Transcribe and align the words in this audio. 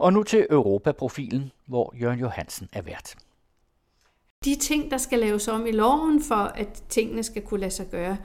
Og 0.00 0.12
nu 0.12 0.22
til 0.22 0.46
Europaprofilen, 0.50 1.52
hvor 1.66 1.94
Jørgen 2.00 2.20
Johansen 2.20 2.68
er 2.72 2.82
vært. 2.82 3.14
De 4.44 4.54
ting, 4.54 4.90
der 4.90 4.96
skal 4.96 5.18
laves 5.18 5.48
om 5.48 5.66
i 5.66 5.70
loven, 5.70 6.22
for 6.22 6.34
at 6.34 6.82
tingene 6.88 7.22
skal 7.22 7.42
kunne 7.42 7.60
lade 7.60 7.70
sig 7.70 7.86
gøre, 7.90 8.16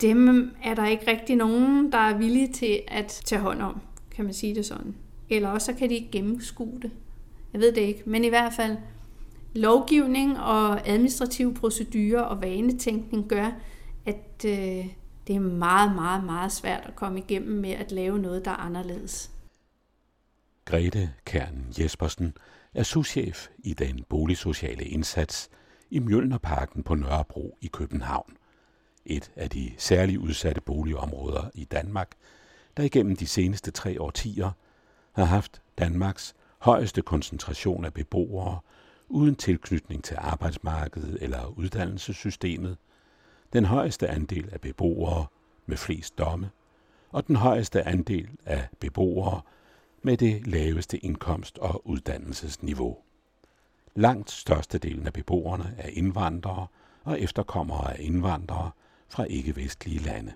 dem 0.00 0.50
er 0.64 0.74
der 0.74 0.86
ikke 0.86 1.10
rigtig 1.10 1.36
nogen, 1.36 1.92
der 1.92 1.98
er 1.98 2.18
villige 2.18 2.52
til 2.52 2.82
at 2.88 3.06
tage 3.24 3.40
hånd 3.40 3.62
om, 3.62 3.80
kan 4.10 4.24
man 4.24 4.34
sige 4.34 4.54
det 4.54 4.66
sådan. 4.66 4.94
Eller 5.30 5.48
også 5.48 5.66
så 5.66 5.72
kan 5.72 5.90
de 5.90 5.94
ikke 5.94 6.10
gennemskue 6.10 6.78
det. 6.82 6.90
Jeg 7.52 7.60
ved 7.60 7.72
det 7.72 7.80
ikke, 7.80 8.02
men 8.06 8.24
i 8.24 8.28
hvert 8.28 8.52
fald 8.52 8.76
lovgivning 9.54 10.38
og 10.38 10.88
administrative 10.88 11.54
procedurer 11.54 12.22
og 12.22 12.42
vanetænkning 12.42 13.28
gør, 13.28 13.50
at 14.06 14.44
øh, 14.46 14.86
det 15.26 15.36
er 15.36 15.40
meget, 15.40 15.94
meget, 15.94 16.24
meget 16.24 16.52
svært 16.52 16.82
at 16.86 16.96
komme 16.96 17.18
igennem 17.18 17.60
med 17.60 17.70
at 17.70 17.92
lave 17.92 18.18
noget, 18.18 18.44
der 18.44 18.50
er 18.50 18.56
anderledes. 18.56 19.35
Grete 20.66 21.12
Kern 21.24 21.66
Jespersen 21.78 22.36
er 22.74 22.82
souschef 22.82 23.48
i 23.58 23.74
den 23.74 24.04
boligsociale 24.08 24.84
indsats 24.84 25.50
i 25.90 25.98
Mjølnerparken 25.98 26.82
på 26.82 26.94
Nørrebro 26.94 27.58
i 27.60 27.66
København. 27.66 28.36
Et 29.04 29.32
af 29.36 29.50
de 29.50 29.72
særligt 29.78 30.18
udsatte 30.18 30.60
boligområder 30.60 31.50
i 31.54 31.64
Danmark, 31.64 32.10
der 32.76 32.82
igennem 32.82 33.16
de 33.16 33.26
seneste 33.26 33.70
tre 33.70 34.00
årtier 34.00 34.50
har 35.12 35.24
haft 35.24 35.62
Danmarks 35.78 36.34
højeste 36.58 37.02
koncentration 37.02 37.84
af 37.84 37.94
beboere 37.94 38.58
uden 39.08 39.34
tilknytning 39.34 40.04
til 40.04 40.16
arbejdsmarkedet 40.20 41.18
eller 41.22 41.46
uddannelsessystemet, 41.46 42.76
den 43.52 43.64
højeste 43.64 44.08
andel 44.08 44.48
af 44.52 44.60
beboere 44.60 45.26
med 45.66 45.76
flest 45.76 46.18
domme, 46.18 46.50
og 47.10 47.26
den 47.26 47.36
højeste 47.36 47.82
andel 47.82 48.28
af 48.46 48.68
beboere 48.80 49.40
med 50.06 50.16
det 50.16 50.46
laveste 50.46 51.04
indkomst- 51.04 51.58
og 51.58 51.86
uddannelsesniveau. 51.86 52.96
Langt 53.94 54.30
størstedelen 54.30 55.06
af 55.06 55.12
beboerne 55.12 55.74
er 55.78 55.88
indvandrere 55.88 56.66
og 57.04 57.20
efterkommere 57.20 57.92
af 57.92 57.96
indvandrere 58.00 58.70
fra 59.08 59.24
ikke-vestlige 59.24 59.98
lande. 59.98 60.32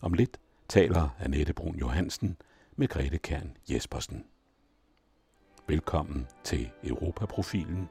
Om 0.00 0.12
lidt 0.12 0.40
taler 0.68 1.08
Annette 1.20 1.52
Brun 1.52 1.76
Johansen 1.76 2.36
med 2.76 2.88
Grete 2.88 3.18
Kern 3.18 3.56
Jespersen. 3.70 4.24
Velkommen 5.66 6.26
til 6.44 6.70
Europaprofilen, 6.84 7.88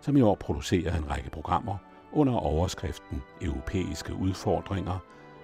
som 0.00 0.16
i 0.16 0.20
år 0.20 0.34
producerer 0.34 0.96
en 0.96 1.10
række 1.10 1.30
programmer 1.30 1.78
under 2.12 2.34
overskriften 2.34 3.22
Europæiske 3.42 4.14
udfordringer 4.14 4.98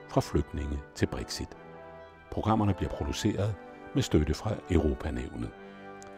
fra 0.08 0.20
flygtninge 0.20 0.78
til 0.94 1.06
Brexit. 1.06 1.56
Programmerne 2.30 2.74
bliver 2.74 2.90
produceret 2.90 3.54
med 3.94 4.02
støtte 4.02 4.34
fra 4.34 4.54
Europanævnet. 4.70 5.50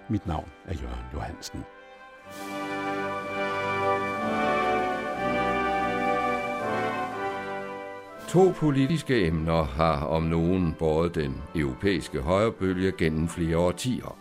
Mit 0.08 0.26
navn 0.26 0.48
er 0.66 0.74
Jørgen 0.74 1.04
Johansen. 1.14 1.64
To 8.28 8.52
politiske 8.56 9.26
emner 9.26 9.64
har 9.64 10.06
om 10.06 10.22
nogen 10.22 10.74
båret 10.78 11.14
den 11.14 11.42
europæiske 11.54 12.20
højrebølge 12.20 12.92
gennem 12.98 13.28
flere 13.28 13.58
årtier. 13.58 14.18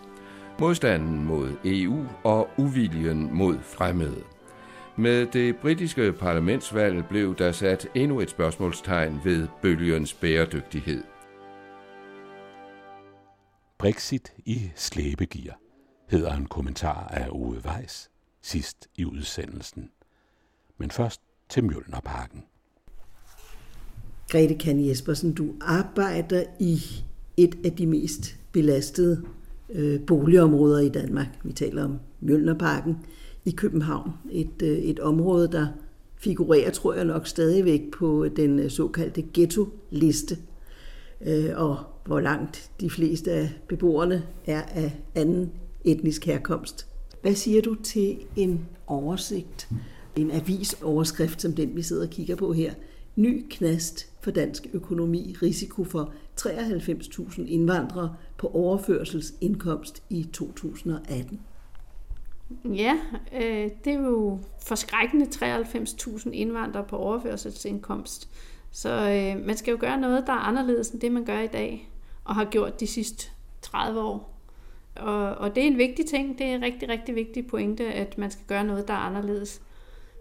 Modstanden 0.59 1.25
mod 1.25 1.51
EU 1.65 2.05
og 2.23 2.49
uviljen 2.57 3.29
mod 3.33 3.57
fremmede. 3.59 4.23
Med 4.95 5.25
det 5.25 5.55
britiske 5.55 6.13
parlamentsvalg 6.13 7.05
blev 7.05 7.35
der 7.35 7.51
sat 7.51 7.87
endnu 7.95 8.19
et 8.19 8.29
spørgsmålstegn 8.29 9.21
ved 9.23 9.47
bølgens 9.61 10.13
bæredygtighed. 10.13 11.03
Brexit 13.83 14.33
i 14.45 14.71
slæbegear 14.75 15.59
hedder 16.09 16.33
en 16.35 16.45
kommentar 16.45 17.07
af 17.07 17.29
Ove 17.29 17.61
Weiss 17.65 18.09
sidst 18.41 18.87
i 18.97 19.05
udsendelsen. 19.05 19.89
Men 20.77 20.91
først 20.91 21.21
til 21.49 21.63
Mjølnerparken. 21.63 22.43
Grete 24.29 24.55
Kan 24.55 24.87
Jespersen, 24.87 25.33
du 25.33 25.53
arbejder 25.61 26.43
i 26.59 26.79
et 27.37 27.57
af 27.65 27.71
de 27.71 27.87
mest 27.87 28.35
belastede 28.51 29.25
øh, 29.69 30.05
boligområder 30.05 30.79
i 30.79 30.89
Danmark. 30.89 31.27
Vi 31.43 31.53
taler 31.53 31.83
om 31.83 31.99
Mjølnerparken 32.19 32.97
i 33.45 33.51
København. 33.51 34.11
Et, 34.31 34.61
øh, 34.61 34.77
et 34.77 34.99
område, 34.99 35.51
der 35.51 35.67
figurerer, 36.17 36.71
tror 36.71 36.93
jeg 36.93 37.05
nok, 37.05 37.27
stadigvæk 37.27 37.81
på 37.97 38.27
den 38.35 38.59
øh, 38.59 38.69
såkaldte 38.69 39.23
ghetto-liste. 39.33 40.37
Øh, 41.25 41.49
og 41.55 41.77
hvor 42.05 42.19
langt 42.19 42.71
de 42.79 42.89
fleste 42.89 43.31
af 43.31 43.49
beboerne 43.67 44.23
er 44.45 44.61
af 44.61 44.99
anden 45.15 45.51
etnisk 45.83 46.25
herkomst. 46.25 46.87
Hvad 47.21 47.35
siger 47.35 47.61
du 47.61 47.75
til 47.75 48.17
en 48.35 48.65
oversigt, 48.87 49.69
en 50.15 50.31
avisoverskrift 50.31 51.41
som 51.41 51.53
den, 51.53 51.75
vi 51.75 51.81
sidder 51.81 52.03
og 52.03 52.09
kigger 52.09 52.35
på 52.35 52.53
her? 52.53 52.73
Ny 53.15 53.45
knast 53.49 54.09
for 54.21 54.31
dansk 54.31 54.67
økonomi, 54.73 55.35
risiko 55.41 55.83
for 55.83 56.13
93.000 56.41 57.41
indvandrere 57.47 58.15
på 58.37 58.47
overførselsindkomst 58.47 60.03
i 60.09 60.23
2018. 60.33 61.39
Ja, 62.65 62.97
øh, 63.35 63.69
det 63.85 63.93
er 63.93 63.99
jo 63.99 64.39
forskrækkende 64.65 65.25
93.000 65.25 66.29
indvandrere 66.31 66.83
på 66.83 66.97
overførselsindkomst. 66.97 68.29
Så 68.75 68.89
øh, 68.89 69.45
man 69.45 69.57
skal 69.57 69.71
jo 69.71 69.77
gøre 69.79 69.97
noget, 69.97 70.27
der 70.27 70.33
er 70.33 70.37
anderledes 70.37 70.89
end 70.89 71.01
det, 71.01 71.11
man 71.11 71.25
gør 71.25 71.39
i 71.39 71.47
dag, 71.47 71.91
og 72.23 72.35
har 72.35 72.45
gjort 72.45 72.79
de 72.79 72.87
sidste 72.87 73.29
30 73.61 74.01
år. 74.01 74.39
Og, 74.95 75.35
og 75.35 75.55
det 75.55 75.63
er 75.63 75.67
en 75.67 75.77
vigtig 75.77 76.05
ting, 76.05 76.37
det 76.37 76.45
er 76.45 76.55
en 76.55 76.61
rigtig, 76.61 76.89
rigtig 76.89 77.15
vigtig 77.15 77.47
pointe, 77.47 77.85
at 77.85 78.17
man 78.17 78.31
skal 78.31 78.45
gøre 78.47 78.63
noget, 78.63 78.87
der 78.87 78.93
er 78.93 78.97
anderledes. 78.97 79.61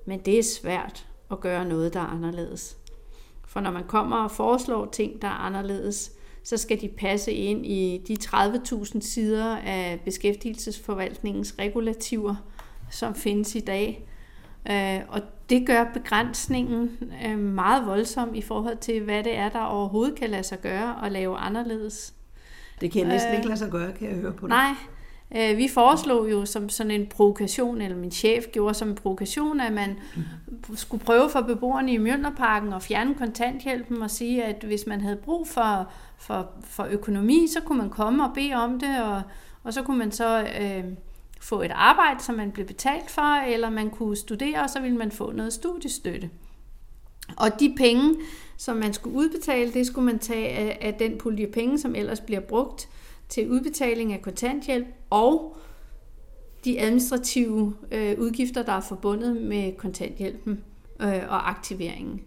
Men 0.07 0.19
det 0.19 0.39
er 0.39 0.43
svært 0.43 1.07
at 1.31 1.41
gøre 1.41 1.65
noget, 1.65 1.95
der 1.95 2.01
er 2.01 2.07
anderledes. 2.07 2.77
For 3.47 3.61
når 3.61 3.71
man 3.71 3.85
kommer 3.87 4.17
og 4.17 4.31
foreslår 4.31 4.87
ting, 4.87 5.23
der 5.23 5.29
er 5.29 5.47
anderledes, 5.47 6.13
så 6.43 6.57
skal 6.57 6.81
de 6.81 6.89
passe 6.89 7.33
ind 7.33 7.67
i 7.67 8.05
de 8.09 8.17
30.000 8.25 9.01
sider 9.01 9.57
af 9.57 10.01
beskæftigelsesforvaltningens 10.05 11.55
regulativer, 11.59 12.35
som 12.91 13.15
findes 13.15 13.55
i 13.55 13.61
dag. 13.61 14.09
Øh, 14.71 15.01
og 15.09 15.21
det 15.51 15.67
gør 15.67 15.85
begrænsningen 15.95 16.99
øh, 17.27 17.39
meget 17.39 17.87
voldsom 17.87 18.35
i 18.35 18.43
forhold 18.43 18.77
til, 18.77 19.03
hvad 19.03 19.25
det 19.25 19.37
er, 19.37 19.49
der 19.49 19.61
overhovedet 19.61 20.15
kan 20.15 20.31
lade 20.31 20.43
sig 20.43 20.61
gøre 20.61 20.95
og 20.95 21.11
lave 21.11 21.37
anderledes. 21.37 22.15
Det 22.81 22.93
kan 22.93 23.07
næsten 23.07 23.35
ikke 23.35 23.47
lade 23.47 23.59
sig 23.59 23.71
gøre, 23.71 23.93
kan 23.93 24.09
jeg 24.09 24.17
høre 24.17 24.33
på 24.33 24.47
dig. 24.47 24.57
Nej, 24.57 24.75
Øh, 25.37 25.57
vi 25.59 25.69
foreslog 25.69 26.31
jo 26.31 26.45
som 26.45 26.69
sådan 26.69 26.91
en 26.91 27.07
provokation, 27.07 27.81
eller 27.81 27.97
min 27.97 28.11
chef 28.11 28.45
gjorde 28.53 28.75
som 28.75 28.89
en 28.89 28.95
provokation, 28.95 29.61
at 29.61 29.73
man 29.73 29.99
skulle 30.75 31.05
prøve 31.05 31.31
for 31.31 31.41
beboerne 31.41 31.93
i 31.93 31.99
Mjølnerparken 31.99 32.73
at 32.73 32.83
fjerne 32.83 33.15
kontanthjælpen 33.15 34.03
og 34.03 34.11
sige, 34.11 34.45
at 34.45 34.65
hvis 34.65 34.87
man 34.87 35.01
havde 35.01 35.17
brug 35.17 35.49
for, 35.49 35.91
for, 36.17 36.51
for 36.65 36.87
økonomi, 36.91 37.47
så 37.55 37.61
kunne 37.61 37.79
man 37.79 37.91
komme 37.91 38.25
og 38.25 38.31
bede 38.35 38.55
om 38.55 38.81
det, 38.81 39.03
og, 39.03 39.23
og 39.63 39.73
så 39.73 39.83
kunne 39.83 39.99
man 39.99 40.13
så 40.13 40.41
øh, 40.61 40.85
få 41.43 41.63
et 41.63 41.71
arbejde, 41.75 42.23
som 42.23 42.35
man 42.35 42.53
blev 42.53 42.67
betalt 42.67 43.11
for, 43.11 43.47
eller 43.47 43.71
man 43.71 43.91
kunne 43.91 44.17
studere, 44.17 44.63
og 44.63 44.71
så 44.71 44.81
ville 44.81 44.97
man 44.97 45.11
få 45.11 45.33
noget 45.33 45.53
studiestøtte. 45.53 46.31
Og 47.37 47.61
de 47.61 47.75
penge, 47.77 48.15
som 48.57 48.77
man 48.77 48.93
skulle 48.93 49.17
udbetale, 49.17 49.73
det 49.73 49.87
skulle 49.87 50.05
man 50.05 50.19
tage 50.19 50.49
af, 50.49 50.79
af 50.81 50.95
den 50.95 51.19
pulje 51.19 51.47
penge, 51.47 51.79
som 51.79 51.95
ellers 51.95 52.21
bliver 52.21 52.41
brugt 52.41 52.89
til 53.29 53.51
udbetaling 53.51 54.13
af 54.13 54.23
kontanthjælp 54.23 54.87
og 55.11 55.57
de 56.65 56.81
administrative 56.81 57.77
øh, 57.93 58.19
udgifter, 58.19 58.63
der 58.63 58.73
er 58.73 58.81
forbundet 58.81 59.37
med 59.37 59.77
kontanthjælpen 59.77 60.65
øh, 61.01 61.23
og 61.29 61.51
aktiveringen. 61.51 62.21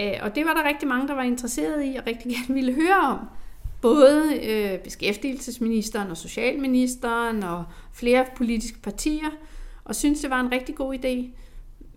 Øh, 0.00 0.12
og 0.22 0.34
det 0.34 0.44
var 0.46 0.54
der 0.54 0.68
rigtig 0.68 0.88
mange, 0.88 1.08
der 1.08 1.14
var 1.14 1.22
interesseret 1.22 1.84
i 1.84 1.96
og 1.96 2.06
rigtig 2.06 2.32
gerne 2.36 2.54
ville 2.54 2.72
høre 2.72 3.00
om. 3.02 3.18
Både 3.82 4.40
øh, 4.42 4.78
beskæftigelsesministeren 4.78 6.10
og 6.10 6.16
socialministeren 6.16 7.42
og 7.42 7.64
flere 7.92 8.26
politiske 8.36 8.78
partier, 8.78 9.30
og 9.84 9.94
synes 9.94 10.20
det 10.20 10.30
var 10.30 10.40
en 10.40 10.52
rigtig 10.52 10.74
god 10.74 10.94
idé, 10.94 11.38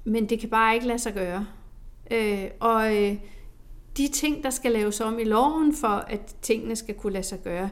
men 0.03 0.29
det 0.29 0.39
kan 0.39 0.49
bare 0.49 0.75
ikke 0.75 0.87
lade 0.87 0.99
sig 0.99 1.13
gøre. 1.13 1.47
Øh, 2.11 2.45
og 2.59 3.03
øh, 3.03 3.15
de 3.97 4.07
ting, 4.07 4.43
der 4.43 4.49
skal 4.49 4.71
laves 4.71 5.01
om 5.01 5.19
i 5.19 5.23
loven, 5.23 5.75
for 5.75 5.87
at 5.87 6.35
tingene 6.41 6.75
skal 6.75 6.95
kunne 6.95 7.13
lade 7.13 7.23
sig 7.23 7.39
gøre, 7.43 7.69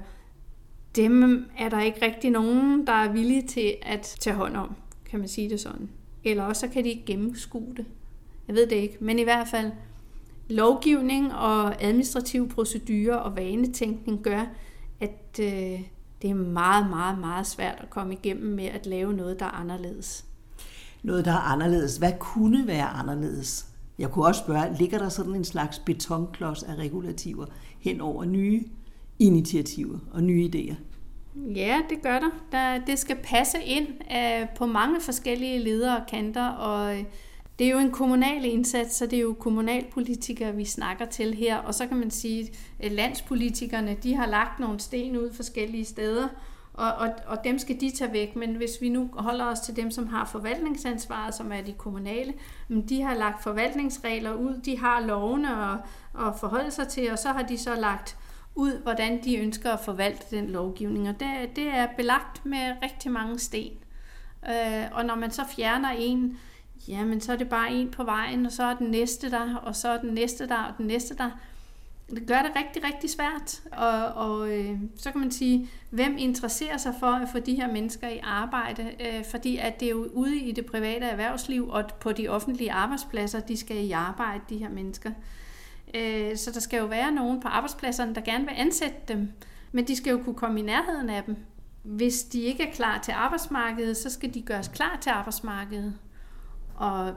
dem 0.95 1.45
er 1.57 1.69
der 1.69 1.81
ikke 1.81 2.05
rigtig 2.05 2.29
nogen, 2.29 2.87
der 2.87 2.93
er 2.93 3.11
villige 3.11 3.47
til 3.47 3.75
at 3.81 4.15
tage 4.19 4.35
hånd 4.35 4.55
om, 4.55 4.75
kan 5.09 5.19
man 5.19 5.27
sige 5.27 5.49
det 5.49 5.59
sådan. 5.59 5.89
Eller 6.23 6.43
også 6.43 6.59
så 6.59 6.67
kan 6.67 6.83
de 6.83 6.89
ikke 6.89 7.05
gennemskue 7.05 7.73
det. 7.77 7.85
Jeg 8.47 8.55
ved 8.55 8.67
det 8.67 8.75
ikke, 8.75 8.97
men 8.99 9.19
i 9.19 9.23
hvert 9.23 9.47
fald 9.47 9.71
lovgivning 10.51 11.33
og 11.33 11.83
administrative 11.83 12.49
procedurer 12.49 13.15
og 13.15 13.35
vanetænkning 13.35 14.23
gør, 14.23 14.45
at 14.99 15.39
øh, 15.39 15.79
det 16.21 16.29
er 16.29 16.33
meget, 16.35 16.89
meget, 16.89 17.19
meget 17.19 17.47
svært 17.47 17.75
at 17.79 17.89
komme 17.89 18.13
igennem 18.13 18.55
med 18.55 18.65
at 18.65 18.85
lave 18.85 19.13
noget, 19.13 19.39
der 19.39 19.45
er 19.45 19.49
anderledes. 19.49 20.25
Noget, 21.03 21.25
der 21.25 21.31
er 21.31 21.51
anderledes. 21.51 21.97
Hvad 21.97 22.13
kunne 22.19 22.67
være 22.67 22.87
anderledes? 22.87 23.65
Jeg 23.99 24.11
kunne 24.11 24.25
også 24.25 24.39
spørge, 24.39 24.77
ligger 24.77 24.97
der 24.97 25.09
sådan 25.09 25.35
en 25.35 25.45
slags 25.45 25.79
betonklods 25.79 26.63
af 26.63 26.75
regulativer 26.75 27.45
hen 27.79 28.01
over 28.01 28.25
nye 28.25 28.63
initiativer 29.19 29.99
og 30.11 30.23
nye 30.23 30.49
idéer? 30.55 30.75
Ja, 31.55 31.81
det 31.89 32.01
gør 32.03 32.19
der. 32.19 32.29
der 32.51 32.85
det 32.85 32.99
skal 32.99 33.17
passe 33.23 33.57
ind 33.65 33.87
uh, 33.87 34.49
på 34.57 34.65
mange 34.65 35.01
forskellige 35.01 35.59
ledere 35.59 35.97
og 35.97 36.03
kanter, 36.07 36.47
og 36.47 36.97
øh, 36.97 37.03
det 37.59 37.67
er 37.67 37.71
jo 37.71 37.77
en 37.77 37.91
kommunal 37.91 38.45
indsats, 38.45 38.95
så 38.95 39.05
det 39.05 39.17
er 39.17 39.21
jo 39.21 39.33
kommunalpolitikere, 39.33 40.55
vi 40.55 40.65
snakker 40.65 41.05
til 41.05 41.33
her. 41.33 41.57
Og 41.57 41.73
så 41.73 41.87
kan 41.87 41.97
man 41.97 42.11
sige, 42.11 42.53
at 42.79 42.91
landspolitikerne, 42.91 43.97
de 44.03 44.15
har 44.15 44.25
lagt 44.25 44.59
nogle 44.59 44.79
sten 44.79 45.17
ud 45.17 45.33
forskellige 45.33 45.85
steder, 45.85 46.27
og, 46.73 46.93
og, 46.93 47.09
og 47.27 47.37
dem 47.43 47.59
skal 47.59 47.81
de 47.81 47.91
tage 47.91 48.13
væk. 48.13 48.35
Men 48.35 48.55
hvis 48.55 48.81
vi 48.81 48.89
nu 48.89 49.09
holder 49.13 49.45
os 49.45 49.59
til 49.59 49.75
dem, 49.75 49.91
som 49.91 50.07
har 50.07 50.25
forvaltningsansvaret, 50.25 51.35
som 51.35 51.51
er 51.51 51.61
de 51.61 51.73
kommunale, 51.73 52.33
men 52.67 52.89
de 52.89 53.01
har 53.01 53.15
lagt 53.15 53.43
forvaltningsregler 53.43 54.33
ud, 54.33 54.61
de 54.65 54.77
har 54.79 54.99
lovene 54.99 55.71
at, 55.71 55.77
at 56.27 56.33
forholde 56.39 56.71
sig 56.71 56.87
til, 56.87 57.11
og 57.11 57.19
så 57.19 57.29
har 57.29 57.43
de 57.43 57.57
så 57.57 57.75
lagt 57.75 58.17
ud, 58.55 58.81
hvordan 58.83 59.23
de 59.23 59.37
ønsker 59.37 59.71
at 59.71 59.79
forvalte 59.79 60.37
den 60.37 60.49
lovgivning. 60.49 61.09
Og 61.09 61.19
det, 61.19 61.55
det 61.55 61.67
er 61.67 61.87
belagt 61.97 62.45
med 62.45 62.75
rigtig 62.83 63.11
mange 63.11 63.39
sten. 63.39 63.73
Øh, 64.49 64.83
og 64.91 65.05
når 65.05 65.15
man 65.15 65.31
så 65.31 65.41
fjerner 65.55 65.89
en, 65.89 66.37
jamen 66.87 67.21
så 67.21 67.31
er 67.31 67.35
det 67.35 67.49
bare 67.49 67.71
en 67.71 67.91
på 67.91 68.03
vejen, 68.03 68.45
og 68.45 68.51
så 68.51 68.63
er 68.63 68.73
den 68.73 68.87
næste 68.87 69.31
der, 69.31 69.55
og 69.55 69.75
så 69.75 69.89
er 69.89 69.97
den 69.97 70.13
næste 70.13 70.47
der, 70.47 70.63
og 70.63 70.73
den 70.77 70.87
næste 70.87 71.17
der. 71.17 71.29
Det 72.09 72.27
gør 72.27 72.41
det 72.41 72.51
rigtig, 72.55 72.83
rigtig 72.83 73.09
svært. 73.09 73.61
Og, 73.71 74.27
og 74.27 74.51
øh, 74.51 74.79
så 74.95 75.11
kan 75.11 75.21
man 75.21 75.31
sige, 75.31 75.69
hvem 75.89 76.15
interesserer 76.17 76.77
sig 76.77 76.93
for 76.99 77.07
at 77.07 77.29
få 77.31 77.39
de 77.39 77.55
her 77.55 77.71
mennesker 77.71 78.07
i 78.07 78.19
arbejde? 78.23 78.91
Øh, 78.99 79.25
fordi 79.25 79.57
at 79.57 79.79
det 79.79 79.85
er 79.85 79.89
jo 79.89 80.09
ude 80.13 80.37
i 80.37 80.51
det 80.51 80.65
private 80.65 81.05
erhvervsliv 81.05 81.69
og 81.69 81.83
på 81.99 82.11
de 82.11 82.27
offentlige 82.27 82.71
arbejdspladser, 82.71 83.39
de 83.39 83.57
skal 83.57 83.77
i 83.77 83.91
arbejde, 83.91 84.41
de 84.49 84.57
her 84.57 84.69
mennesker. 84.69 85.11
Øh, 85.93 86.37
så 86.37 86.51
der 86.51 86.59
skal 86.59 86.77
jo 86.77 86.85
være 86.85 87.11
nogen 87.11 87.41
på 87.41 87.47
arbejdspladserne, 87.47 88.15
der 88.15 88.21
gerne 88.21 88.45
vil 88.45 88.53
ansætte 88.57 88.97
dem, 89.07 89.31
men 89.71 89.87
de 89.87 89.95
skal 89.95 90.11
jo 90.11 90.23
kunne 90.23 90.35
komme 90.35 90.59
i 90.59 90.63
nærheden 90.63 91.09
af 91.09 91.23
dem. 91.23 91.35
Hvis 91.83 92.23
de 92.23 92.41
ikke 92.41 92.63
er 92.63 92.71
klar 92.71 92.99
til 93.03 93.11
arbejdsmarkedet, 93.11 93.97
så 93.97 94.09
skal 94.09 94.33
de 94.33 94.41
gøres 94.41 94.67
klar 94.67 94.97
til 95.01 95.09
arbejdsmarkedet. 95.09 95.93
Og 96.75 97.13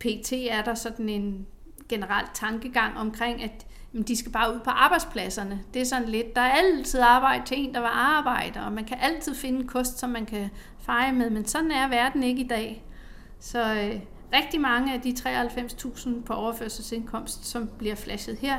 PT 0.00 0.32
er 0.32 0.62
der 0.62 0.74
sådan 0.74 1.08
en 1.08 1.46
generelt 1.88 2.30
tankegang 2.34 2.98
omkring, 2.98 3.42
at 3.42 3.66
de 4.08 4.16
skal 4.16 4.32
bare 4.32 4.54
ud 4.54 4.60
på 4.60 4.70
arbejdspladserne. 4.70 5.60
Det 5.74 5.82
er 5.82 5.86
sådan 5.86 6.08
lidt, 6.08 6.36
der 6.36 6.40
er 6.40 6.52
altid 6.52 7.00
arbejde 7.00 7.44
til 7.46 7.58
en, 7.58 7.74
der 7.74 7.80
var 7.80 8.18
arbejder, 8.18 8.60
og 8.60 8.72
man 8.72 8.84
kan 8.84 8.98
altid 9.00 9.34
finde 9.34 9.60
en 9.60 9.66
kost, 9.66 9.98
som 9.98 10.10
man 10.10 10.26
kan 10.26 10.50
feje 10.78 11.12
med, 11.12 11.30
men 11.30 11.46
sådan 11.46 11.70
er 11.70 11.88
verden 11.88 12.22
ikke 12.22 12.42
i 12.42 12.48
dag. 12.48 12.84
Så 13.40 13.74
øh, 13.74 14.00
rigtig 14.34 14.60
mange 14.60 14.94
af 14.94 15.00
de 15.00 15.14
93.000 15.18 16.22
på 16.22 16.32
overførselsindkomst, 16.32 17.46
som 17.46 17.70
bliver 17.78 17.94
flashet 17.94 18.38
her, 18.38 18.56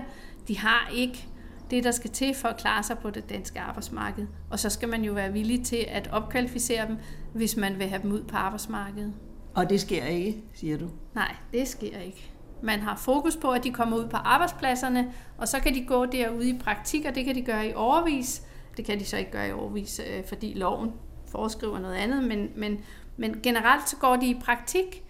de 0.48 0.58
har 0.58 0.92
ikke 0.94 1.28
det, 1.72 1.84
der 1.84 1.92
skal 1.92 2.10
til 2.10 2.36
for 2.36 2.48
at 2.48 2.58
klare 2.58 2.84
sig 2.84 2.98
på 2.98 3.10
det 3.10 3.30
danske 3.30 3.60
arbejdsmarked. 3.60 4.28
Og 4.50 4.60
så 4.60 4.70
skal 4.70 4.90
man 4.90 5.04
jo 5.04 5.14
være 5.14 5.34
villig 5.34 5.66
til 5.66 5.86
at 5.88 6.10
opkvalificere 6.12 6.88
dem, 6.88 6.98
hvis 7.34 7.58
man 7.58 7.80
vil 7.80 7.88
have 7.88 8.02
dem 8.02 8.12
ud 8.12 8.24
på 8.24 8.36
arbejdsmarkedet. 8.36 9.14
Og 9.58 9.70
det 9.70 9.82
sker 9.82 10.06
ikke, 10.06 10.44
siger 10.54 10.78
du? 10.78 10.90
Nej, 11.16 11.36
det 11.54 11.68
sker 11.68 12.00
ikke. 12.00 12.32
Man 12.62 12.80
har 12.80 12.96
fokus 12.96 13.36
på, 13.36 13.52
at 13.52 13.64
de 13.64 13.72
kommer 13.72 13.98
ud 13.98 14.08
på 14.08 14.18
arbejdspladserne, 14.18 15.14
og 15.38 15.48
så 15.48 15.60
kan 15.60 15.74
de 15.74 15.86
gå 15.86 16.06
derude 16.06 16.50
i 16.50 16.58
praktik, 16.60 17.06
og 17.06 17.16
det 17.16 17.26
kan 17.26 17.36
de 17.36 17.42
gøre 17.42 17.68
i 17.68 17.74
overvis. 17.74 18.44
Det 18.78 18.86
kan 18.86 19.00
de 19.00 19.06
så 19.06 19.18
ikke 19.18 19.32
gøre 19.32 19.48
i 19.50 19.52
overvis, 19.52 20.02
øh, 20.08 20.26
fordi 20.26 20.54
loven 20.54 20.92
foreskriver 21.32 21.80
noget 21.80 21.96
andet, 21.96 22.24
men, 22.24 22.50
men, 22.56 22.80
men 23.18 23.40
generelt 23.44 23.90
så 23.90 23.96
går 23.96 24.16
de 24.16 24.28
i 24.28 24.40
praktik, 24.46 25.04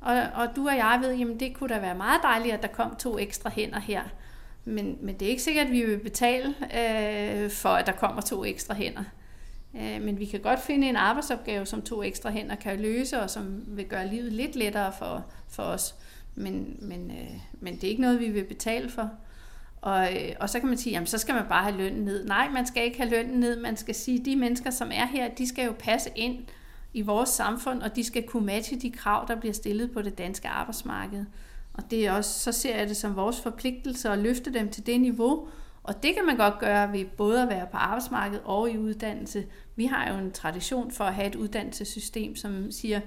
og, 0.00 0.22
og 0.34 0.48
du 0.56 0.68
og 0.68 0.76
jeg 0.76 0.98
ved, 1.02 1.14
jamen 1.14 1.40
det 1.40 1.56
kunne 1.56 1.74
da 1.74 1.80
være 1.80 1.94
meget 1.94 2.20
dejligt, 2.22 2.54
at 2.54 2.62
der 2.62 2.68
kom 2.68 2.96
to 2.96 3.18
ekstra 3.18 3.50
hænder 3.50 3.80
her. 3.80 4.02
Men, 4.64 4.98
men 5.00 5.14
det 5.14 5.26
er 5.26 5.30
ikke 5.30 5.42
sikkert, 5.42 5.66
at 5.66 5.72
vi 5.72 5.84
vil 5.84 5.98
betale 5.98 6.48
øh, 6.48 7.50
for, 7.50 7.68
at 7.68 7.86
der 7.86 7.92
kommer 7.92 8.20
to 8.20 8.44
ekstra 8.44 8.74
hænder. 8.74 9.04
Øh, 9.76 10.02
men 10.02 10.18
vi 10.18 10.24
kan 10.24 10.40
godt 10.40 10.60
finde 10.60 10.88
en 10.88 10.96
arbejdsopgave, 10.96 11.66
som 11.66 11.82
to 11.82 12.02
ekstra 12.02 12.30
hænder 12.30 12.54
kan 12.54 12.80
løse, 12.80 13.20
og 13.20 13.30
som 13.30 13.64
vil 13.66 13.84
gøre 13.84 14.08
livet 14.08 14.32
lidt 14.32 14.56
lettere 14.56 14.92
for, 14.98 15.24
for 15.48 15.62
os. 15.62 15.94
Men, 16.34 16.76
men, 16.80 17.10
øh, 17.10 17.40
men 17.60 17.74
det 17.74 17.84
er 17.84 17.88
ikke 17.88 18.02
noget, 18.02 18.20
vi 18.20 18.28
vil 18.28 18.44
betale 18.44 18.90
for. 18.90 19.10
Og, 19.80 20.12
øh, 20.14 20.32
og 20.40 20.50
så 20.50 20.60
kan 20.60 20.68
man 20.68 20.78
sige, 20.78 20.92
jamen 20.92 21.06
så 21.06 21.18
skal 21.18 21.34
man 21.34 21.44
bare 21.48 21.62
have 21.62 21.76
lønnen 21.76 22.04
ned. 22.04 22.24
Nej, 22.26 22.48
man 22.48 22.66
skal 22.66 22.84
ikke 22.84 22.98
have 22.98 23.10
lønnen 23.10 23.40
ned. 23.40 23.60
Man 23.60 23.76
skal 23.76 23.94
sige, 23.94 24.20
at 24.20 24.24
de 24.24 24.36
mennesker, 24.36 24.70
som 24.70 24.90
er 24.92 25.06
her, 25.06 25.28
de 25.28 25.48
skal 25.48 25.66
jo 25.66 25.72
passe 25.78 26.10
ind 26.16 26.38
i 26.94 27.02
vores 27.02 27.28
samfund, 27.28 27.82
og 27.82 27.96
de 27.96 28.04
skal 28.04 28.22
kunne 28.22 28.46
matche 28.46 28.78
de 28.78 28.90
krav, 28.90 29.24
der 29.28 29.40
bliver 29.40 29.52
stillet 29.52 29.92
på 29.92 30.02
det 30.02 30.18
danske 30.18 30.48
arbejdsmarked. 30.48 31.24
Og 31.74 31.90
det 31.90 32.06
er 32.06 32.12
også, 32.12 32.40
så 32.40 32.52
ser 32.52 32.76
jeg 32.76 32.88
det 32.88 32.96
som 32.96 33.16
vores 33.16 33.40
forpligtelse 33.40 34.10
at 34.10 34.18
løfte 34.18 34.52
dem 34.52 34.68
til 34.68 34.86
det 34.86 35.00
niveau, 35.00 35.48
og 35.84 36.02
det 36.02 36.14
kan 36.14 36.26
man 36.26 36.36
godt 36.36 36.58
gøre 36.58 36.92
ved 36.92 37.04
både 37.04 37.42
at 37.42 37.48
være 37.48 37.66
på 37.66 37.76
arbejdsmarkedet 37.76 38.42
og 38.44 38.70
i 38.70 38.78
uddannelse. 38.78 39.46
Vi 39.76 39.86
har 39.86 40.12
jo 40.12 40.18
en 40.18 40.32
tradition 40.32 40.90
for 40.90 41.04
at 41.04 41.14
have 41.14 41.26
et 41.26 41.34
uddannelsessystem, 41.34 42.36
som 42.36 42.70
siger, 42.70 43.00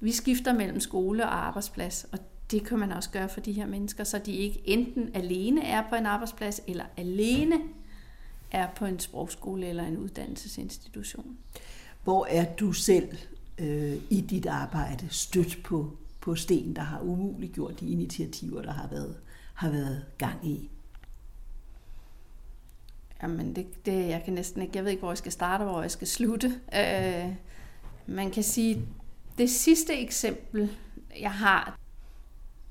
vi 0.00 0.12
skifter 0.12 0.52
mellem 0.52 0.80
skole 0.80 1.24
og 1.24 1.46
arbejdsplads, 1.46 2.06
og 2.12 2.18
det 2.50 2.66
kan 2.66 2.78
man 2.78 2.92
også 2.92 3.10
gøre 3.10 3.28
for 3.28 3.40
de 3.40 3.52
her 3.52 3.66
mennesker, 3.66 4.04
så 4.04 4.18
de 4.18 4.32
ikke 4.32 4.62
enten 4.64 5.10
alene 5.14 5.64
er 5.64 5.82
på 5.88 5.94
en 5.94 6.06
arbejdsplads, 6.06 6.60
eller 6.66 6.84
alene 6.96 7.60
er 8.50 8.68
på 8.76 8.84
en 8.84 9.00
sprogskole 9.00 9.66
eller 9.66 9.86
en 9.86 9.98
uddannelsesinstitution. 9.98 11.36
Hvor 12.04 12.26
er 12.30 12.54
du 12.54 12.72
selv 12.72 13.08
øh, 13.58 13.96
i 14.10 14.20
dit 14.20 14.46
arbejde 14.46 15.08
stødt 15.10 15.62
på, 15.64 15.96
på 16.20 16.34
sten, 16.34 16.76
der 16.76 16.82
har 16.82 17.00
umuliggjort 17.00 17.80
de 17.80 17.90
initiativer, 17.90 18.62
der 18.62 18.72
har 18.72 18.88
været, 18.88 19.16
har 19.54 19.70
været 19.70 20.04
gang 20.18 20.48
i? 20.48 20.70
Jamen, 23.22 23.56
det, 23.56 23.86
det, 23.86 24.08
jeg 24.08 24.22
kan 24.24 24.34
næsten 24.34 24.62
ikke, 24.62 24.72
jeg 24.76 24.84
ved 24.84 24.90
ikke, 24.90 25.00
hvor 25.00 25.10
jeg 25.10 25.18
skal 25.18 25.32
starte, 25.32 25.64
hvor 25.64 25.82
jeg 25.82 25.90
skal 25.90 26.06
slutte. 26.06 26.60
Øh, 26.74 27.32
man 28.06 28.30
kan 28.30 28.42
sige, 28.42 28.82
det 29.38 29.50
sidste 29.50 29.94
eksempel, 29.94 30.70
jeg 31.20 31.32
har, 31.32 31.78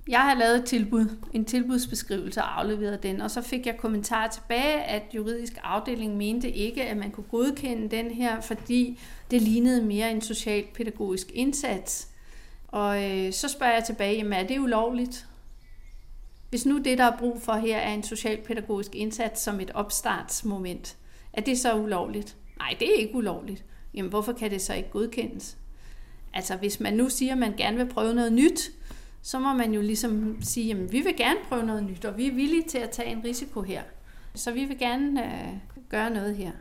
jeg 0.07 0.19
har 0.19 0.33
lavet 0.33 0.55
et 0.55 0.65
tilbud, 0.65 1.17
en 1.33 1.45
tilbudsbeskrivelse 1.45 2.41
og 2.41 2.59
afleveret 2.59 3.03
den, 3.03 3.21
og 3.21 3.31
så 3.31 3.41
fik 3.41 3.65
jeg 3.65 3.77
kommentar 3.77 4.27
tilbage, 4.27 4.83
at 4.83 5.03
juridisk 5.15 5.53
afdeling 5.63 6.17
mente 6.17 6.51
ikke, 6.51 6.83
at 6.83 6.97
man 6.97 7.11
kunne 7.11 7.27
godkende 7.31 7.95
den 7.95 8.11
her, 8.11 8.41
fordi 8.41 8.99
det 9.31 9.41
lignede 9.41 9.85
mere 9.85 10.11
en 10.11 10.21
socialpædagogisk 10.21 11.31
indsats. 11.33 12.07
Og 12.67 13.03
øh, 13.03 13.33
så 13.33 13.47
spørger 13.49 13.73
jeg 13.73 13.83
tilbage, 13.83 14.17
jamen 14.17 14.33
er 14.33 14.47
det 14.47 14.59
ulovligt? 14.59 15.27
Hvis 16.49 16.65
nu 16.65 16.77
det, 16.77 16.97
der 16.97 17.03
er 17.03 17.17
brug 17.17 17.41
for 17.41 17.53
her, 17.53 17.77
er 17.77 17.93
en 17.93 18.03
socialpædagogisk 18.03 18.95
indsats 18.95 19.41
som 19.41 19.59
et 19.59 19.71
opstartsmoment, 19.73 20.97
er 21.33 21.41
det 21.41 21.59
så 21.59 21.75
ulovligt? 21.75 22.37
Nej, 22.59 22.75
det 22.79 22.89
er 22.89 22.99
ikke 22.99 23.15
ulovligt. 23.15 23.65
Jamen, 23.93 24.09
hvorfor 24.09 24.33
kan 24.33 24.51
det 24.51 24.61
så 24.61 24.73
ikke 24.73 24.89
godkendes? 24.89 25.57
Altså, 26.33 26.55
hvis 26.55 26.79
man 26.79 26.93
nu 26.93 27.09
siger, 27.09 27.31
at 27.31 27.37
man 27.37 27.53
gerne 27.57 27.77
vil 27.77 27.85
prøve 27.85 28.13
noget 28.13 28.33
nyt, 28.33 28.71
så 29.21 29.39
må 29.39 29.53
man 29.53 29.73
jo 29.73 29.81
ligesom 29.81 30.41
sige, 30.41 30.71
at 30.71 30.91
vi 30.91 31.01
vil 31.01 31.15
gerne 31.17 31.39
prøve 31.49 31.63
noget 31.63 31.83
nyt, 31.83 32.05
og 32.05 32.17
vi 32.17 32.27
er 32.27 32.31
villige 32.31 32.63
til 32.63 32.77
at 32.77 32.89
tage 32.89 33.11
en 33.11 33.23
risiko 33.23 33.61
her. 33.61 33.81
Så 34.35 34.51
vi 34.51 34.65
vil 34.65 34.77
gerne 34.77 35.25
øh, 35.25 35.53
gøre 35.89 36.09
noget 36.09 36.35
her. 36.35 36.51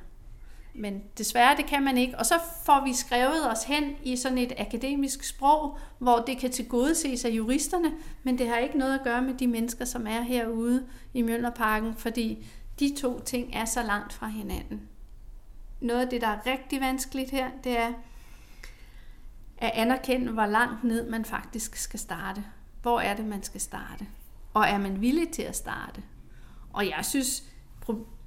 Men 0.79 1.03
desværre, 1.19 1.57
det 1.57 1.67
kan 1.67 1.83
man 1.83 1.99
ikke. 1.99 2.19
Og 2.19 2.27
så 2.27 2.35
får 2.67 2.85
vi 2.85 2.93
skrevet 2.93 3.51
os 3.51 3.65
hen 3.65 3.85
i 4.03 4.17
sådan 4.17 4.39
et 4.39 4.53
akademisk 4.59 5.25
sprog, 5.25 5.79
hvor 5.99 6.19
det 6.27 6.39
kan 6.39 6.51
tilgodeses 6.51 7.25
af 7.25 7.31
juristerne, 7.31 7.93
men 8.23 8.39
det 8.39 8.49
har 8.49 8.57
ikke 8.57 8.79
noget 8.79 8.99
at 8.99 9.05
gøre 9.05 9.23
med 9.23 9.35
de 9.35 9.47
mennesker, 9.47 9.85
som 9.85 10.07
er 10.07 10.21
herude 10.21 10.87
i 11.15 11.23
Mjølnerparken, 11.23 11.95
fordi 11.95 12.47
de 12.81 12.97
to 13.01 13.21
ting 13.21 13.51
er 13.55 13.65
så 13.65 13.83
langt 13.83 14.13
fra 14.13 14.29
hinanden. 14.29 14.89
Noget 15.81 16.01
af 16.01 16.09
det, 16.09 16.21
der 16.21 16.29
er 16.29 16.47
rigtig 16.47 16.81
vanskeligt 16.81 17.31
her, 17.31 17.51
det 17.65 17.79
er 17.79 17.93
at 19.59 19.71
anerkende, 19.75 20.33
hvor 20.33 20.47
langt 20.47 20.85
ned 20.85 21.11
man 21.11 21.25
faktisk 21.25 21.77
skal 21.77 22.01
starte. 22.01 22.45
Hvor 22.83 23.01
er 23.01 23.17
det, 23.17 23.25
man 23.25 23.43
skal 23.43 23.61
starte? 23.61 24.07
Og 24.55 24.67
er 24.67 24.79
man 24.79 25.01
villig 25.01 25.29
til 25.29 25.43
at 25.43 25.57
starte? 25.57 26.03
Og 26.73 26.89
jeg 26.89 27.05
synes, 27.05 27.43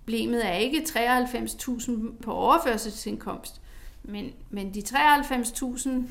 Problemet 0.09 0.47
er 0.47 0.53
ikke 0.53 0.77
93.000 0.77 1.91
på 2.23 2.33
overførselsindkomst, 2.33 3.61
men, 4.03 4.31
men 4.49 4.73
de 4.73 4.79
93.000 4.79 5.89
øh, 5.89 6.03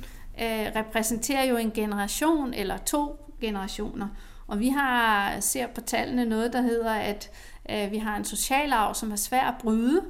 repræsenterer 0.76 1.45
jo 1.45 1.57
en 1.57 1.71
generation 1.71 2.55
eller 2.55 2.76
to 2.76 3.33
generationer. 3.40 4.09
Og 4.47 4.61
vi 4.61 4.69
har 4.69 5.40
ser 5.40 5.67
på 5.67 5.81
tallene 5.81 6.25
noget, 6.25 6.52
der 6.52 6.62
hedder, 6.62 6.93
at 6.93 7.31
øh, 7.71 7.90
vi 7.90 7.99
har 7.99 8.17
en 8.17 8.25
social 8.25 8.73
arv, 8.73 8.95
som 8.95 9.12
er 9.12 9.17
svær 9.17 9.43
at 9.43 9.55
bryde. 9.61 10.02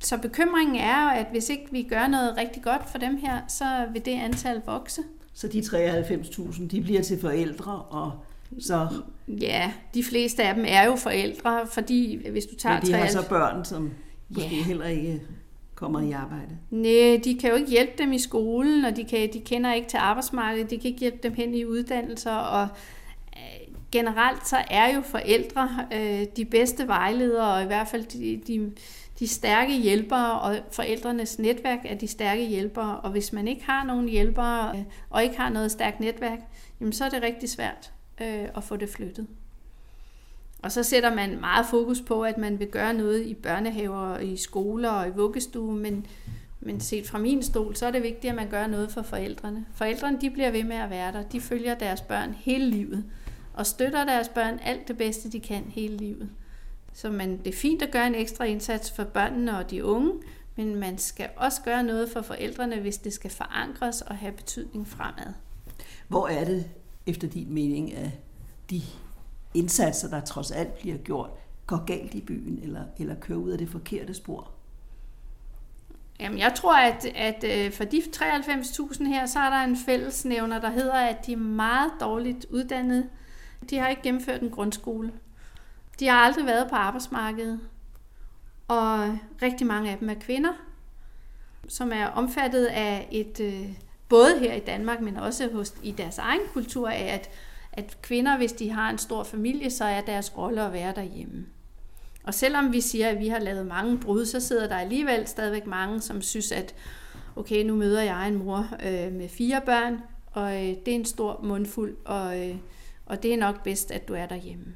Så 0.00 0.18
bekymringen 0.18 0.76
er, 0.76 1.08
at 1.08 1.26
hvis 1.30 1.48
ikke 1.48 1.66
vi 1.70 1.82
gør 1.82 2.06
noget 2.06 2.36
rigtig 2.36 2.62
godt 2.62 2.90
for 2.90 2.98
dem 2.98 3.16
her, 3.16 3.40
så 3.48 3.86
vil 3.92 4.04
det 4.04 4.12
antal 4.12 4.62
vokse. 4.66 5.02
Så 5.34 5.48
de 5.48 5.58
93.000, 5.58 6.68
de 6.68 6.82
bliver 6.82 7.02
til 7.02 7.20
forældre 7.20 7.72
og 7.72 8.12
så... 8.60 8.88
Ja, 9.28 9.72
de 9.94 10.04
fleste 10.04 10.42
af 10.42 10.54
dem 10.54 10.64
er 10.68 10.84
jo 10.84 10.96
forældre, 10.96 11.66
fordi 11.66 12.30
hvis 12.30 12.44
du 12.46 12.56
tager... 12.56 12.80
Men 12.80 12.86
de 12.86 12.92
har 12.92 13.06
så 13.06 13.28
børn, 13.28 13.64
som 13.64 13.90
måske 14.28 14.56
ja. 14.56 14.62
heller 14.62 14.86
ikke 14.86 15.20
kommer 15.74 16.00
i 16.00 16.12
arbejde. 16.12 16.58
Nej, 16.70 17.20
de 17.24 17.38
kan 17.40 17.50
jo 17.50 17.56
ikke 17.56 17.70
hjælpe 17.70 17.92
dem 17.98 18.12
i 18.12 18.18
skolen, 18.18 18.84
og 18.84 18.96
de, 18.96 19.04
kan, 19.04 19.32
de 19.32 19.40
kender 19.40 19.74
ikke 19.74 19.88
til 19.88 19.96
arbejdsmarkedet, 19.96 20.70
de 20.70 20.78
kan 20.78 20.86
ikke 20.86 21.00
hjælpe 21.00 21.18
dem 21.22 21.34
hen 21.34 21.54
i 21.54 21.64
uddannelser, 21.64 22.34
og 22.34 22.68
øh, 23.36 23.74
generelt 23.92 24.48
så 24.48 24.56
er 24.70 24.94
jo 24.94 25.00
forældre 25.00 25.86
øh, 25.92 26.26
de 26.36 26.44
bedste 26.44 26.88
vejledere, 26.88 27.54
og 27.54 27.62
i 27.62 27.66
hvert 27.66 27.88
fald 27.88 28.04
de, 28.04 28.40
de, 28.46 28.72
de 29.18 29.28
stærke 29.28 29.76
hjælpere, 29.78 30.40
og 30.40 30.56
forældrenes 30.72 31.38
netværk 31.38 31.78
er 31.84 31.94
de 31.94 32.06
stærke 32.06 32.46
hjælpere. 32.46 33.00
Og 33.00 33.10
hvis 33.10 33.32
man 33.32 33.48
ikke 33.48 33.64
har 33.64 33.84
nogen 33.84 34.08
hjælpere, 34.08 34.76
øh, 34.76 34.84
og 35.10 35.22
ikke 35.22 35.36
har 35.36 35.48
noget 35.48 35.70
stærkt 35.70 36.00
netværk, 36.00 36.38
jamen 36.80 36.92
så 36.92 37.04
er 37.04 37.08
det 37.08 37.22
rigtig 37.22 37.48
svært 37.48 37.92
øh, 38.22 38.48
og 38.54 38.64
få 38.64 38.76
det 38.76 38.88
flyttet. 38.88 39.26
Og 40.62 40.72
så 40.72 40.82
sætter 40.82 41.14
man 41.14 41.40
meget 41.40 41.66
fokus 41.66 42.00
på, 42.00 42.22
at 42.22 42.38
man 42.38 42.58
vil 42.58 42.68
gøre 42.68 42.94
noget 42.94 43.26
i 43.26 43.34
børnehaver, 43.34 44.18
i 44.18 44.36
skoler 44.36 44.90
og 44.90 45.08
i 45.08 45.10
vuggestue, 45.10 45.74
men, 45.74 46.06
men 46.60 46.80
set 46.80 47.06
fra 47.06 47.18
min 47.18 47.42
stol, 47.42 47.76
så 47.76 47.86
er 47.86 47.90
det 47.90 48.02
vigtigt, 48.02 48.30
at 48.30 48.36
man 48.36 48.48
gør 48.48 48.66
noget 48.66 48.90
for 48.90 49.02
forældrene. 49.02 49.66
Forældrene 49.74 50.20
de 50.20 50.30
bliver 50.30 50.50
ved 50.50 50.64
med 50.64 50.76
at 50.76 50.90
være 50.90 51.12
der. 51.12 51.22
De 51.22 51.40
følger 51.40 51.74
deres 51.74 52.00
børn 52.00 52.34
hele 52.38 52.70
livet 52.70 53.04
og 53.54 53.66
støtter 53.66 54.04
deres 54.04 54.28
børn 54.28 54.58
alt 54.62 54.88
det 54.88 54.98
bedste, 54.98 55.30
de 55.30 55.40
kan 55.40 55.64
hele 55.68 55.96
livet. 55.96 56.30
Så 56.92 57.10
man, 57.10 57.38
det 57.38 57.46
er 57.46 57.56
fint 57.56 57.82
at 57.82 57.90
gøre 57.90 58.06
en 58.06 58.14
ekstra 58.14 58.44
indsats 58.44 58.90
for 58.90 59.04
børnene 59.04 59.58
og 59.58 59.70
de 59.70 59.84
unge, 59.84 60.12
men 60.56 60.76
man 60.76 60.98
skal 60.98 61.28
også 61.36 61.62
gøre 61.62 61.82
noget 61.82 62.10
for 62.10 62.22
forældrene, 62.22 62.80
hvis 62.80 62.98
det 62.98 63.12
skal 63.12 63.30
forankres 63.30 64.02
og 64.02 64.16
have 64.16 64.32
betydning 64.32 64.88
fremad. 64.88 65.32
Hvor 66.08 66.28
er 66.28 66.44
det, 66.44 66.64
efter 67.06 67.28
din 67.28 67.54
mening, 67.54 67.94
at 67.94 68.10
de 68.70 68.82
indsatser, 69.54 70.08
der 70.08 70.20
trods 70.20 70.50
alt 70.50 70.78
bliver 70.78 70.96
gjort, 70.96 71.30
går 71.66 71.84
galt 71.84 72.14
i 72.14 72.20
byen 72.20 72.58
eller, 72.62 72.84
eller 72.98 73.14
kører 73.14 73.38
ud 73.38 73.50
af 73.50 73.58
det 73.58 73.68
forkerte 73.68 74.14
spor? 74.14 74.50
Jamen, 76.20 76.38
jeg 76.38 76.52
tror, 76.56 76.76
at, 76.76 77.04
at 77.04 77.44
øh, 77.44 77.72
for 77.72 77.84
de 77.84 78.02
93.000 78.16 79.04
her, 79.04 79.26
så 79.26 79.38
er 79.38 79.50
der 79.50 79.64
en 79.64 79.76
fællesnævner, 79.76 80.60
der 80.60 80.70
hedder, 80.70 80.94
at 80.94 81.26
de 81.26 81.32
er 81.32 81.36
meget 81.36 81.92
dårligt 82.00 82.46
uddannede. 82.50 83.08
De 83.70 83.78
har 83.78 83.88
ikke 83.88 84.02
gennemført 84.02 84.42
en 84.42 84.50
grundskole. 84.50 85.12
De 86.00 86.08
har 86.08 86.16
aldrig 86.16 86.46
været 86.46 86.70
på 86.70 86.76
arbejdsmarkedet. 86.76 87.60
Og 88.68 89.18
rigtig 89.42 89.66
mange 89.66 89.90
af 89.90 89.98
dem 89.98 90.10
er 90.10 90.14
kvinder, 90.14 90.52
som 91.68 91.92
er 91.92 92.06
omfattet 92.06 92.64
af 92.66 93.08
et, 93.10 93.40
øh, 93.40 93.68
både 94.12 94.38
her 94.38 94.54
i 94.54 94.60
Danmark, 94.60 95.00
men 95.00 95.16
også 95.16 95.48
hos, 95.52 95.74
i 95.82 95.90
deres 95.90 96.18
egen 96.18 96.40
kultur, 96.52 96.88
af 96.88 97.14
at, 97.14 97.30
at 97.72 98.02
kvinder, 98.02 98.36
hvis 98.36 98.52
de 98.52 98.70
har 98.70 98.90
en 98.90 98.98
stor 98.98 99.24
familie, 99.24 99.70
så 99.70 99.84
er 99.84 100.00
deres 100.00 100.38
rolle 100.38 100.62
at 100.62 100.72
være 100.72 100.92
derhjemme. 100.94 101.46
Og 102.24 102.34
selvom 102.34 102.72
vi 102.72 102.80
siger, 102.80 103.08
at 103.08 103.18
vi 103.18 103.28
har 103.28 103.38
lavet 103.38 103.66
mange 103.66 103.98
brud, 103.98 104.26
så 104.26 104.40
sidder 104.40 104.68
der 104.68 104.76
alligevel 104.76 105.26
stadigvæk 105.26 105.66
mange, 105.66 106.00
som 106.00 106.22
synes, 106.22 106.52
at 106.52 106.74
okay, 107.36 107.64
nu 107.64 107.76
møder 107.76 108.02
jeg 108.02 108.28
en 108.28 108.34
mor 108.34 108.68
øh, 108.86 109.12
med 109.12 109.28
fire 109.28 109.60
børn, 109.66 109.98
og 110.32 110.54
øh, 110.54 110.76
det 110.86 110.88
er 110.88 110.94
en 110.94 111.04
stor 111.04 111.40
mundfuld, 111.42 111.96
og, 112.04 112.40
øh, 112.40 112.56
og 113.06 113.22
det 113.22 113.34
er 113.34 113.38
nok 113.38 113.62
bedst, 113.62 113.90
at 113.90 114.08
du 114.08 114.14
er 114.14 114.26
derhjemme. 114.26 114.74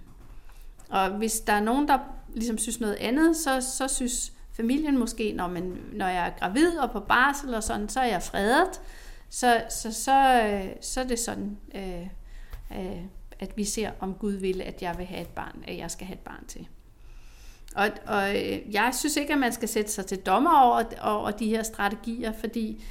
Og 0.88 1.10
hvis 1.10 1.40
der 1.40 1.52
er 1.52 1.60
nogen, 1.60 1.88
der 1.88 1.98
ligesom 2.34 2.58
synes 2.58 2.80
noget 2.80 2.94
andet, 2.94 3.36
så, 3.36 3.60
så 3.60 3.88
synes 3.88 4.32
familien 4.52 4.98
måske, 4.98 5.32
når, 5.32 5.48
man, 5.48 5.78
når 5.92 6.06
jeg 6.06 6.26
er 6.26 6.32
gravid 6.38 6.78
og 6.78 6.90
på 6.90 7.00
barsel 7.00 7.54
og 7.54 7.62
sådan, 7.62 7.88
så 7.88 8.00
er 8.00 8.06
jeg 8.06 8.22
fredet. 8.22 8.80
Så, 9.30 9.64
så, 9.68 9.92
så, 9.92 10.42
øh, 10.42 10.70
så 10.80 11.00
er 11.00 11.04
det 11.04 11.18
sådan, 11.18 11.58
øh, 11.74 12.06
øh, 12.78 13.00
at 13.38 13.56
vi 13.56 13.64
ser, 13.64 13.90
om 14.00 14.14
Gud 14.14 14.32
vil, 14.32 14.62
at 14.62 14.82
jeg 14.82 14.94
vil 14.98 15.06
have 15.06 15.20
et 15.20 15.28
barn, 15.28 15.64
at 15.68 15.78
jeg 15.78 15.90
skal 15.90 16.06
have 16.06 16.14
et 16.14 16.20
barn 16.24 16.46
til. 16.48 16.68
Og, 17.74 17.88
og 18.06 18.36
øh, 18.36 18.74
jeg 18.74 18.90
synes 18.94 19.16
ikke, 19.16 19.32
at 19.32 19.38
man 19.38 19.52
skal 19.52 19.68
sætte 19.68 19.92
sig 19.92 20.06
til 20.06 20.18
dommer 20.18 20.60
over, 20.60 20.82
over 21.02 21.30
de 21.30 21.48
her 21.48 21.62
strategier, 21.62 22.32
fordi 22.32 22.84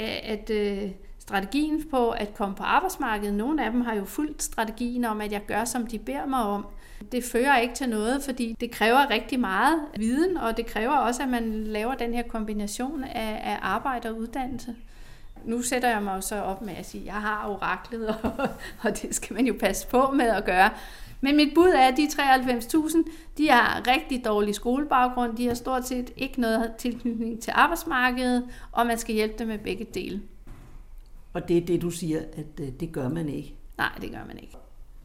øh, 0.00 0.18
at, 0.22 0.50
at 0.50 0.92
strategien 1.18 1.90
på 1.90 2.10
at 2.10 2.34
komme 2.34 2.56
på 2.56 2.62
arbejdsmarkedet, 2.62 3.34
nogle 3.34 3.64
af 3.64 3.72
dem 3.72 3.80
har 3.80 3.94
jo 3.94 4.04
fuldt 4.04 4.42
strategien 4.42 5.04
om, 5.04 5.20
at 5.20 5.32
jeg 5.32 5.46
gør, 5.46 5.64
som 5.64 5.86
de 5.86 5.98
beder 5.98 6.26
mig 6.26 6.42
om. 6.42 6.66
Det 7.12 7.24
fører 7.24 7.58
ikke 7.58 7.74
til 7.74 7.88
noget, 7.88 8.22
fordi 8.22 8.56
det 8.60 8.70
kræver 8.70 9.10
rigtig 9.10 9.40
meget 9.40 9.80
viden, 9.96 10.36
og 10.36 10.56
det 10.56 10.66
kræver 10.66 10.96
også, 10.96 11.22
at 11.22 11.28
man 11.28 11.64
laver 11.64 11.94
den 11.94 12.14
her 12.14 12.22
kombination 12.22 13.04
af, 13.04 13.40
af 13.44 13.58
arbejde 13.62 14.08
og 14.08 14.18
uddannelse. 14.18 14.74
Nu 15.44 15.62
sætter 15.62 15.88
jeg 15.88 16.02
mig 16.02 16.22
så 16.22 16.40
op 16.40 16.62
med 16.62 16.74
at 16.76 16.86
sige, 16.86 17.00
at 17.00 17.06
jeg 17.06 17.14
har 17.14 17.48
oraklet, 17.48 18.08
og, 18.22 18.48
og 18.82 19.02
det 19.02 19.14
skal 19.14 19.34
man 19.36 19.46
jo 19.46 19.54
passe 19.60 19.86
på 19.86 20.10
med 20.10 20.26
at 20.28 20.44
gøre. 20.44 20.70
Men 21.24 21.36
mit 21.36 21.54
bud 21.54 21.68
er, 21.68 21.88
at 21.88 21.96
de 21.96 22.06
93.000, 22.06 23.02
de 23.38 23.50
har 23.50 23.82
rigtig 23.86 24.24
dårlig 24.24 24.54
skolebaggrund, 24.54 25.36
de 25.36 25.46
har 25.46 25.54
stort 25.54 25.86
set 25.86 26.10
ikke 26.16 26.40
noget 26.40 26.72
tilknytning 26.78 27.42
til 27.42 27.52
arbejdsmarkedet, 27.56 28.48
og 28.72 28.86
man 28.86 28.98
skal 28.98 29.14
hjælpe 29.14 29.34
dem 29.38 29.48
med 29.48 29.58
begge 29.58 29.86
dele. 29.94 30.22
Og 31.32 31.48
det 31.48 31.56
er 31.56 31.60
det, 31.66 31.82
du 31.82 31.90
siger, 31.90 32.20
at 32.36 32.60
øh, 32.60 32.68
det 32.80 32.92
gør 32.92 33.08
man 33.08 33.28
ikke? 33.28 33.54
Nej, 33.78 33.90
det 34.00 34.10
gør 34.10 34.24
man 34.26 34.38
ikke. 34.38 34.56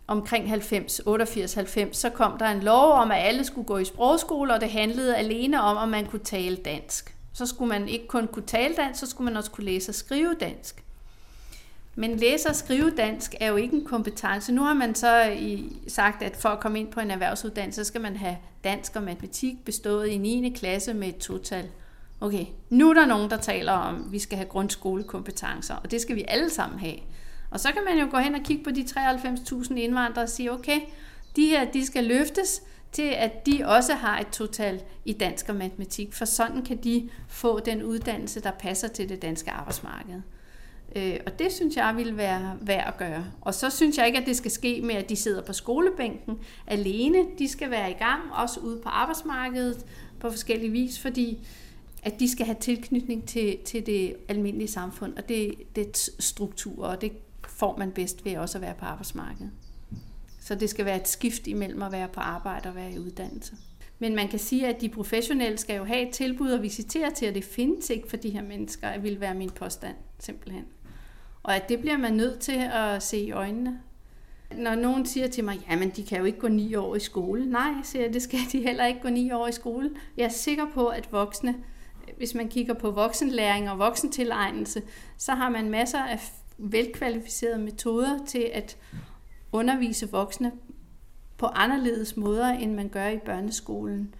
Omkring 0.07 0.49
90, 0.49 0.99
88-90, 0.99 1.93
så 1.93 2.09
kom 2.09 2.37
der 2.37 2.45
en 2.45 2.63
lov 2.63 2.91
om, 2.91 3.11
at 3.11 3.17
alle 3.17 3.43
skulle 3.43 3.67
gå 3.67 3.77
i 3.77 3.85
sprogskole, 3.85 4.53
og 4.53 4.61
det 4.61 4.69
handlede 4.69 5.15
alene 5.15 5.61
om, 5.61 5.77
at 5.77 5.89
man 5.89 6.05
kunne 6.05 6.23
tale 6.23 6.55
dansk. 6.55 7.16
Så 7.37 7.45
skulle 7.45 7.69
man 7.69 7.89
ikke 7.89 8.07
kun 8.07 8.27
kunne 8.27 8.45
tale 8.45 8.75
dansk, 8.75 8.99
så 8.99 9.05
skulle 9.05 9.25
man 9.25 9.37
også 9.37 9.51
kunne 9.51 9.65
læse 9.65 9.91
og 9.91 9.95
skrive 9.95 10.35
dansk. 10.39 10.83
Men 11.95 12.17
læse 12.17 12.49
og 12.49 12.55
skrive 12.55 12.91
dansk 12.97 13.35
er 13.39 13.47
jo 13.47 13.55
ikke 13.55 13.75
en 13.75 13.85
kompetence. 13.85 14.51
Nu 14.51 14.63
har 14.63 14.73
man 14.73 14.95
så 14.95 15.23
i, 15.23 15.77
sagt, 15.87 16.23
at 16.23 16.35
for 16.35 16.49
at 16.49 16.59
komme 16.59 16.79
ind 16.79 16.91
på 16.91 16.99
en 16.99 17.11
erhvervsuddannelse, 17.11 17.83
så 17.83 17.87
skal 17.87 18.01
man 18.01 18.15
have 18.15 18.37
dansk 18.63 18.95
og 18.95 19.03
matematik 19.03 19.65
bestået 19.65 20.07
i 20.07 20.17
9. 20.17 20.49
klasse 20.55 20.93
med 20.93 21.07
et 21.07 21.17
total. 21.17 21.69
Okay, 22.21 22.45
nu 22.69 22.89
er 22.89 22.93
der 22.93 23.05
nogen, 23.05 23.29
der 23.29 23.37
taler 23.37 23.71
om, 23.71 23.95
at 23.95 24.11
vi 24.11 24.19
skal 24.19 24.37
have 24.37 24.49
grundskolekompetencer, 24.49 25.75
og 25.75 25.91
det 25.91 26.01
skal 26.01 26.15
vi 26.15 26.25
alle 26.27 26.49
sammen 26.49 26.79
have. 26.79 26.97
Og 27.51 27.59
så 27.59 27.71
kan 27.71 27.83
man 27.83 27.99
jo 27.99 28.07
gå 28.11 28.17
hen 28.17 28.35
og 28.35 28.41
kigge 28.41 28.63
på 28.63 28.71
de 28.71 28.85
93.000 28.97 29.73
indvandrere 29.73 30.25
og 30.25 30.29
sige, 30.29 30.51
okay, 30.51 30.79
de 31.35 31.45
her, 31.45 31.71
de 31.71 31.85
skal 31.85 32.03
løftes 32.03 32.61
til, 32.97 33.13
at 33.17 33.45
de 33.45 33.63
også 33.65 33.93
har 33.93 34.19
et 34.19 34.27
total 34.27 34.81
i 35.05 35.13
dansk 35.13 35.49
og 35.49 35.55
matematik, 35.55 36.13
for 36.13 36.25
sådan 36.25 36.61
kan 36.61 36.77
de 36.77 37.09
få 37.27 37.59
den 37.59 37.83
uddannelse, 37.83 38.39
der 38.39 38.51
passer 38.51 38.87
til 38.87 39.09
det 39.09 39.21
danske 39.21 39.51
arbejdsmarked. 39.51 40.21
Øh, 40.95 41.19
og 41.25 41.39
det 41.39 41.51
synes 41.51 41.75
jeg 41.75 41.93
ville 41.97 42.17
være 42.17 42.57
værd 42.61 42.87
at 42.87 42.97
gøre. 42.97 43.25
Og 43.41 43.53
så 43.53 43.69
synes 43.69 43.97
jeg 43.97 44.07
ikke, 44.07 44.19
at 44.19 44.25
det 44.25 44.37
skal 44.37 44.51
ske 44.51 44.81
med, 44.83 44.95
at 44.95 45.09
de 45.09 45.15
sidder 45.15 45.41
på 45.41 45.53
skolebænken 45.53 46.39
alene. 46.67 47.17
De 47.39 47.47
skal 47.47 47.71
være 47.71 47.91
i 47.91 47.93
gang, 47.93 48.21
også 48.33 48.59
ude 48.59 48.79
på 48.83 48.89
arbejdsmarkedet 48.89 49.85
på 50.19 50.29
forskellige 50.29 50.71
vis, 50.71 50.99
fordi 50.99 51.47
at 52.03 52.19
de 52.19 52.31
skal 52.31 52.45
have 52.45 52.57
tilknytning 52.59 53.27
til, 53.27 53.57
til 53.65 53.85
det 53.85 54.15
almindelige 54.27 54.67
samfund, 54.67 55.17
og 55.17 55.29
det, 55.29 55.53
det 55.75 56.09
struktur, 56.19 56.85
og 56.85 57.01
det 57.01 57.11
får 57.47 57.77
man 57.77 57.91
bedst 57.91 58.25
ved 58.25 58.37
også 58.37 58.57
at 58.57 58.61
være 58.61 58.73
på 58.79 58.85
arbejdsmarkedet. 58.85 59.51
Så 60.47 60.55
det 60.55 60.69
skal 60.69 60.85
være 60.85 60.95
et 60.95 61.07
skift 61.07 61.47
imellem 61.47 61.81
at 61.81 61.91
være 61.91 62.07
på 62.07 62.19
arbejde 62.19 62.69
og 62.69 62.75
være 62.75 62.91
i 62.91 62.99
uddannelse. 62.99 63.55
Men 63.99 64.15
man 64.15 64.27
kan 64.27 64.39
sige, 64.39 64.67
at 64.67 64.81
de 64.81 64.89
professionelle 64.89 65.57
skal 65.57 65.77
jo 65.77 65.83
have 65.83 66.07
et 66.07 66.13
tilbud 66.13 66.49
og 66.49 66.61
visitere 66.61 67.11
til, 67.11 67.25
at 67.25 67.35
det 67.35 67.43
findes 67.43 67.89
ikke 67.89 68.09
for 68.09 68.17
de 68.17 68.29
her 68.29 68.41
mennesker, 68.41 68.99
vil 68.99 69.21
være 69.21 69.35
min 69.35 69.49
påstand, 69.49 69.95
simpelthen. 70.19 70.65
Og 71.43 71.55
at 71.55 71.69
det 71.69 71.79
bliver 71.79 71.97
man 71.97 72.13
nødt 72.13 72.39
til 72.39 72.69
at 72.73 73.03
se 73.03 73.17
i 73.17 73.31
øjnene. 73.31 73.79
Når 74.57 74.75
nogen 74.75 75.05
siger 75.05 75.27
til 75.27 75.43
mig, 75.43 75.59
jamen 75.69 75.89
de 75.89 76.03
kan 76.03 76.17
jo 76.19 76.25
ikke 76.25 76.39
gå 76.39 76.47
ni 76.47 76.75
år 76.75 76.95
i 76.95 76.99
skole. 76.99 77.45
Nej, 77.45 77.73
siger 77.83 78.05
jeg, 78.05 78.13
det 78.13 78.21
skal 78.21 78.39
de 78.51 78.61
heller 78.61 78.85
ikke 78.85 79.01
gå 79.01 79.09
ni 79.09 79.31
år 79.31 79.47
i 79.47 79.51
skole. 79.51 79.89
Jeg 80.17 80.25
er 80.25 80.29
sikker 80.29 80.65
på, 80.73 80.87
at 80.87 81.11
voksne, 81.11 81.55
hvis 82.17 82.35
man 82.35 82.49
kigger 82.49 82.73
på 82.73 82.91
voksenlæring 82.91 83.69
og 83.69 83.79
voksentilegnelse, 83.79 84.81
så 85.17 85.31
har 85.31 85.49
man 85.49 85.69
masser 85.69 85.99
af 85.99 86.19
velkvalificerede 86.57 87.59
metoder 87.59 88.25
til 88.25 88.49
at 88.53 88.77
undervise 89.51 90.11
voksne 90.11 90.51
på 91.37 91.45
anderledes 91.45 92.17
måder, 92.17 92.47
end 92.47 92.73
man 92.73 92.89
gør 92.89 93.07
i 93.07 93.17
børneskolen, 93.17 94.15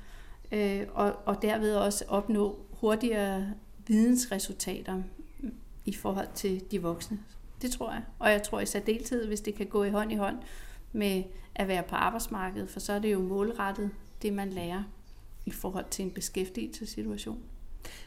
øh, 0.52 0.82
og, 0.94 1.16
og 1.26 1.42
derved 1.42 1.76
også 1.76 2.06
opnå 2.08 2.60
hurtigere 2.72 3.54
vidensresultater 3.88 5.02
i 5.86 5.94
forhold 5.94 6.28
til 6.36 6.64
de 6.72 6.82
voksne. 6.82 7.20
Det 7.62 7.72
tror 7.72 7.92
jeg. 7.92 8.02
Og 8.20 8.32
jeg 8.32 8.44
tror 8.44 8.60
i 8.60 8.66
særdeleshed, 8.66 9.28
hvis 9.28 9.42
det 9.42 9.56
kan 9.56 9.66
gå 9.66 9.84
i 9.84 9.90
hånd 9.90 10.12
i 10.12 10.16
hånd 10.16 10.38
med 10.92 11.24
at 11.56 11.68
være 11.68 11.84
på 11.84 11.96
arbejdsmarkedet, 11.96 12.70
for 12.70 12.80
så 12.80 12.94
er 12.94 13.00
det 13.00 13.12
jo 13.12 13.20
målrettet 13.20 13.90
det, 14.22 14.34
man 14.34 14.50
lærer 14.50 14.84
i 15.46 15.52
forhold 15.52 15.86
til 15.92 16.06
en 16.06 16.12
beskæftigelsessituation. 16.12 17.40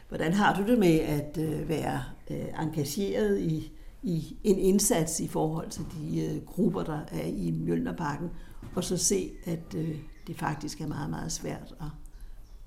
Hvordan 0.09 0.33
har 0.33 0.61
du 0.61 0.71
det 0.71 0.79
med 0.79 0.99
at 0.99 1.37
øh, 1.37 1.69
være 1.69 2.03
øh, 2.31 2.45
engageret 2.59 3.39
i, 3.39 3.71
i 4.03 4.37
en 4.43 4.59
indsats 4.59 5.19
i 5.19 5.27
forhold 5.27 5.69
til 5.69 5.85
de 5.99 6.21
øh, 6.21 6.45
grupper, 6.45 6.83
der 6.83 6.99
er 7.11 7.25
i 7.25 7.51
Mjølnerparken, 7.51 8.29
og 8.75 8.83
så 8.83 8.97
se, 8.97 9.31
at 9.45 9.75
øh, 9.75 9.95
det 10.27 10.35
faktisk 10.35 10.81
er 10.81 10.87
meget, 10.87 11.09
meget 11.09 11.31
svært 11.31 11.75
at, 11.79 11.87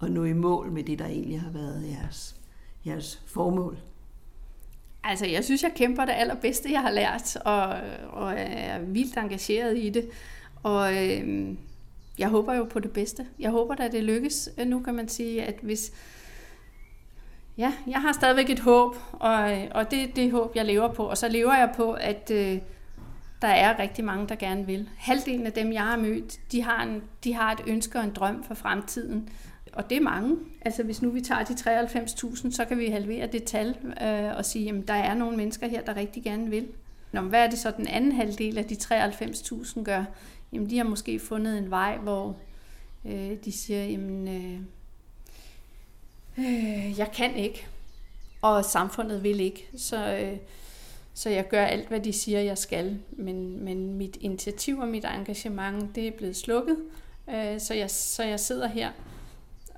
at 0.07 0.13
nå 0.13 0.25
i 0.25 0.33
mål 0.33 0.73
med 0.73 0.85
det, 0.85 0.99
der 0.99 1.07
egentlig 1.07 1.41
har 1.41 1.51
været 1.51 1.89
jeres, 1.91 2.37
jeres 2.87 3.23
formål? 3.27 3.79
Altså, 5.05 5.27
jeg 5.27 5.45
synes, 5.45 5.63
jeg 5.63 5.73
kæmper 5.77 6.05
det 6.05 6.13
allerbedste, 6.13 6.73
jeg 6.73 6.81
har 6.81 6.91
lært, 6.91 7.37
og, 7.37 7.67
og 8.11 8.35
er 8.37 8.79
vildt 8.81 9.17
engageret 9.17 9.79
i 9.79 9.91
det. 9.91 10.09
Og 10.63 11.07
øh, 11.07 11.55
jeg 12.19 12.29
håber 12.29 12.55
jo 12.55 12.65
på 12.65 12.81
det 12.81 12.91
bedste. 12.91 13.27
Jeg 13.39 13.51
håber 13.51 13.75
at 13.75 13.93
det 13.93 14.05
lykkes. 14.05 14.49
Nu 14.67 14.81
kan 14.81 14.95
man 14.95 15.09
sige, 15.09 15.43
at 15.43 15.55
hvis... 15.63 15.93
Ja, 17.59 17.73
jeg 17.87 18.01
har 18.01 18.13
stadigvæk 18.13 18.51
et 18.51 18.61
håb, 18.61 18.97
og, 19.13 19.69
og 19.71 19.91
det 19.91 20.03
er 20.03 20.07
det 20.17 20.31
håb, 20.31 20.57
jeg 20.57 20.65
lever 20.65 20.93
på. 20.93 21.05
Og 21.05 21.19
så 21.19 21.29
lever 21.29 21.55
jeg 21.55 21.73
på, 21.77 21.93
at 21.93 22.31
øh, 22.31 22.59
der 23.43 23.49
er 23.49 23.79
rigtig 23.79 24.05
mange, 24.05 24.29
der 24.29 24.35
gerne 24.35 24.67
vil. 24.67 24.89
Halvdelen 24.97 25.47
af 25.47 25.53
dem, 25.53 25.73
jeg 25.73 25.83
har 25.83 25.97
mødt, 25.97 26.53
de 26.53 26.63
har, 26.63 26.83
en, 26.83 27.03
de 27.25 27.35
har 27.35 27.53
et 27.53 27.61
ønske 27.67 27.99
og 27.99 28.05
en 28.05 28.11
drøm 28.11 28.43
for 28.43 28.55
fremtiden. 28.55 29.29
og 29.73 29.91
det 29.91 29.97
er 29.97 30.03
mange. 30.03 30.37
Altså 30.61 30.83
hvis 30.83 31.03
nu 31.03 31.11
vi 31.11 31.21
tager 31.21 31.45
de 31.45 31.53
93.000, 31.53 32.51
så 32.51 32.65
kan 32.65 32.79
vi 32.79 32.87
halvere 32.87 33.27
det 33.27 33.45
tal 33.45 33.77
øh, 34.03 34.37
og 34.37 34.45
sige, 34.45 34.69
at 34.69 34.89
der 34.89 34.95
er 34.95 35.15
nogle 35.15 35.37
mennesker 35.37 35.69
her, 35.69 35.83
der 35.83 35.97
rigtig 35.97 36.23
gerne 36.23 36.51
vil. 36.51 36.69
Nå, 37.13 37.21
hvad 37.21 37.45
er 37.45 37.51
det 37.51 37.59
så 37.59 37.73
den 37.77 37.87
anden 37.87 38.13
halvdel 38.13 38.59
af 38.59 38.65
de 38.65 38.75
93.000 38.75 39.83
gør? 39.83 40.05
Jamen 40.53 40.71
de 40.71 40.77
har 40.77 40.85
måske 40.85 41.19
fundet 41.19 41.59
en 41.59 41.71
vej, 41.71 41.97
hvor 41.97 42.37
øh, 43.05 43.33
de 43.45 43.53
siger, 43.53 43.85
jamen 43.85 44.29
øh, 44.29 44.61
øh, 46.39 46.99
jeg 46.99 47.11
kan 47.13 47.37
ikke, 47.37 47.67
og 48.43 48.65
samfundet 48.65 49.23
vil 49.23 49.41
ikke. 49.41 49.69
Så, 49.77 50.17
øh, 50.17 50.37
så 51.15 51.31
jeg 51.31 51.49
gør 51.49 51.65
alt, 51.65 51.89
hvad 51.89 52.01
de 52.01 52.13
siger, 52.13 52.41
jeg 52.41 52.59
skal. 52.59 52.99
Men, 53.11 53.65
men 53.65 53.95
mit 53.95 54.17
initiativ 54.21 54.79
og 54.79 54.89
mit 54.89 55.05
engagement, 55.05 55.95
det 55.95 56.09
er 56.09 56.13
blevet 56.13 56.37
slukket. 56.37 56.77
Øh, 57.31 57.61
så, 57.61 57.75
jeg, 57.75 57.91
så 57.91 58.25
jeg 58.25 58.41
sidder 58.41 58.67
her 58.67 58.91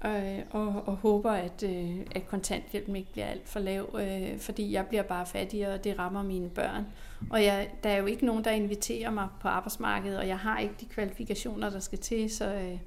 øh, 0.05 0.39
og, 0.51 0.83
og 0.87 0.97
håber, 0.97 1.31
at, 1.31 1.63
øh, 1.63 1.97
at 2.15 2.29
kontanthjælpen 2.29 2.97
ikke 2.97 3.13
bliver 3.13 3.27
alt 3.27 3.49
for 3.49 3.61
lav, 3.61 3.99
øh, 4.01 4.39
fordi 4.39 4.73
jeg 4.73 4.87
bliver 4.87 5.03
bare 5.03 5.27
fattigere, 5.27 5.75
og 5.75 5.85
det 5.85 5.99
rammer 5.99 6.23
mine 6.23 6.49
børn. 6.51 6.87
Og 7.31 7.45
jeg, 7.45 7.69
der 7.83 7.91
er 7.91 7.97
jo 7.97 8.07
ikke 8.07 8.27
nogen, 8.27 8.45
der 8.45 8.51
inviterer 8.51 9.11
mig 9.11 9.29
på 9.41 9.49
arbejdsmarkedet, 9.49 10.19
og 10.19 10.29
jeg 10.29 10.39
har 10.39 10.59
ikke 10.59 10.75
de 10.81 10.87
kvalifikationer, 10.87 11.71
der 11.71 11.81
skal 11.81 11.99
til, 11.99 12.31
så, 12.31 12.55
øh, 12.55 12.79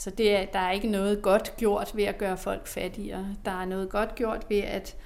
så 0.00 0.10
det 0.10 0.36
er, 0.36 0.46
der 0.46 0.58
er 0.58 0.70
ikke 0.70 0.88
noget 0.88 1.22
godt 1.22 1.56
gjort 1.56 1.92
ved 1.94 2.04
at 2.04 2.18
gøre 2.18 2.36
folk 2.36 2.66
fattigere. 2.66 3.26
Der 3.44 3.50
er 3.50 3.64
noget 3.64 3.90
godt 3.90 4.14
gjort 4.14 4.46
ved 4.48 4.58
at 4.58 4.96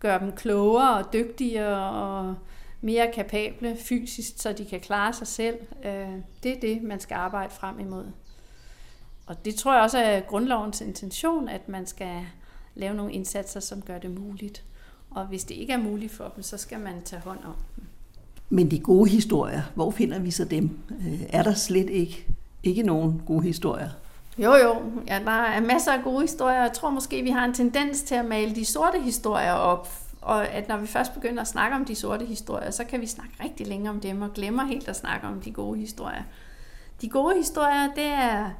gøre 0.00 0.20
dem 0.20 0.32
klogere 0.32 0.98
og 0.98 1.12
dygtigere 1.12 1.90
og 1.90 2.34
mere 2.80 3.10
kapable 3.14 3.76
fysisk, 3.76 4.32
så 4.36 4.52
de 4.52 4.64
kan 4.64 4.80
klare 4.80 5.12
sig 5.12 5.26
selv. 5.26 5.56
Øh, 5.84 6.08
det 6.42 6.52
er 6.56 6.60
det, 6.60 6.82
man 6.82 7.00
skal 7.00 7.14
arbejde 7.14 7.52
frem 7.52 7.80
imod. 7.80 8.04
Og 9.26 9.44
det 9.44 9.54
tror 9.54 9.74
jeg 9.74 9.82
også 9.82 9.98
er 9.98 10.20
grundlovens 10.20 10.80
intention, 10.80 11.48
at 11.48 11.68
man 11.68 11.86
skal 11.86 12.26
lave 12.74 12.94
nogle 12.94 13.12
indsatser, 13.12 13.60
som 13.60 13.82
gør 13.82 13.98
det 13.98 14.10
muligt. 14.10 14.64
Og 15.10 15.26
hvis 15.26 15.44
det 15.44 15.54
ikke 15.54 15.72
er 15.72 15.82
muligt 15.82 16.12
for 16.12 16.32
dem, 16.34 16.42
så 16.42 16.56
skal 16.56 16.80
man 16.80 17.02
tage 17.04 17.22
hånd 17.22 17.44
om 17.44 17.54
dem. 17.76 17.84
Men 18.48 18.70
de 18.70 18.78
gode 18.80 19.10
historier, 19.10 19.62
hvor 19.74 19.90
finder 19.90 20.18
vi 20.18 20.30
så 20.30 20.44
dem? 20.44 20.78
Øh, 20.90 21.22
er 21.28 21.42
der 21.42 21.54
slet 21.54 21.90
ikke, 21.90 22.26
ikke 22.62 22.82
nogen 22.82 23.22
gode 23.26 23.42
historier? 23.42 23.88
Jo, 24.38 24.54
jo. 24.54 24.82
Ja, 25.08 25.18
der 25.24 25.30
er 25.30 25.60
masser 25.60 25.92
af 25.92 26.02
gode 26.04 26.20
historier. 26.20 26.60
Jeg 26.62 26.72
tror 26.72 26.90
måske, 26.90 27.22
vi 27.22 27.30
har 27.30 27.44
en 27.44 27.54
tendens 27.54 28.02
til 28.02 28.14
at 28.14 28.24
male 28.24 28.54
de 28.54 28.64
sorte 28.64 29.00
historier 29.00 29.52
op. 29.52 29.88
Og 30.22 30.48
at 30.48 30.68
når 30.68 30.76
vi 30.76 30.86
først 30.86 31.14
begynder 31.14 31.42
at 31.42 31.48
snakke 31.48 31.76
om 31.76 31.84
de 31.84 31.94
sorte 31.94 32.24
historier, 32.24 32.70
så 32.70 32.84
kan 32.84 33.00
vi 33.00 33.06
snakke 33.06 33.34
rigtig 33.44 33.66
længe 33.66 33.90
om 33.90 34.00
dem 34.00 34.22
og 34.22 34.32
glemmer 34.32 34.64
helt 34.64 34.88
at 34.88 34.96
snakke 34.96 35.26
om 35.26 35.40
de 35.40 35.52
gode 35.52 35.78
historier. 35.78 36.22
De 37.00 37.08
gode 37.08 37.36
historier, 37.36 37.88
det 37.94 38.06
er 38.06 38.50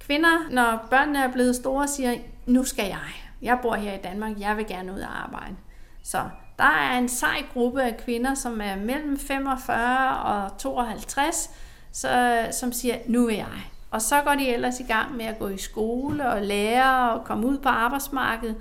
kvinder, 0.00 0.50
når 0.50 0.86
børnene 0.90 1.18
er 1.18 1.32
blevet 1.32 1.56
store, 1.56 1.88
siger, 1.88 2.14
nu 2.46 2.64
skal 2.64 2.86
jeg. 2.86 3.08
Jeg 3.42 3.58
bor 3.62 3.74
her 3.74 3.94
i 3.94 3.98
Danmark, 3.98 4.40
jeg 4.40 4.56
vil 4.56 4.66
gerne 4.66 4.92
ud 4.92 5.00
og 5.00 5.22
arbejde. 5.22 5.56
Så 6.02 6.18
der 6.58 6.64
er 6.64 6.98
en 6.98 7.08
sej 7.08 7.42
gruppe 7.52 7.82
af 7.82 7.96
kvinder, 7.96 8.34
som 8.34 8.60
er 8.60 8.76
mellem 8.76 9.18
45 9.18 10.18
og 10.18 10.58
52, 10.58 11.50
så, 11.92 12.46
som 12.50 12.72
siger, 12.72 12.96
nu 13.06 13.26
vil 13.26 13.36
jeg. 13.36 13.62
Og 13.90 14.02
så 14.02 14.22
går 14.22 14.34
de 14.34 14.48
ellers 14.48 14.80
i 14.80 14.82
gang 14.82 15.16
med 15.16 15.24
at 15.24 15.38
gå 15.38 15.48
i 15.48 15.58
skole 15.58 16.28
og 16.28 16.42
lære 16.42 17.12
og 17.12 17.24
komme 17.24 17.46
ud 17.46 17.58
på 17.58 17.68
arbejdsmarkedet, 17.68 18.56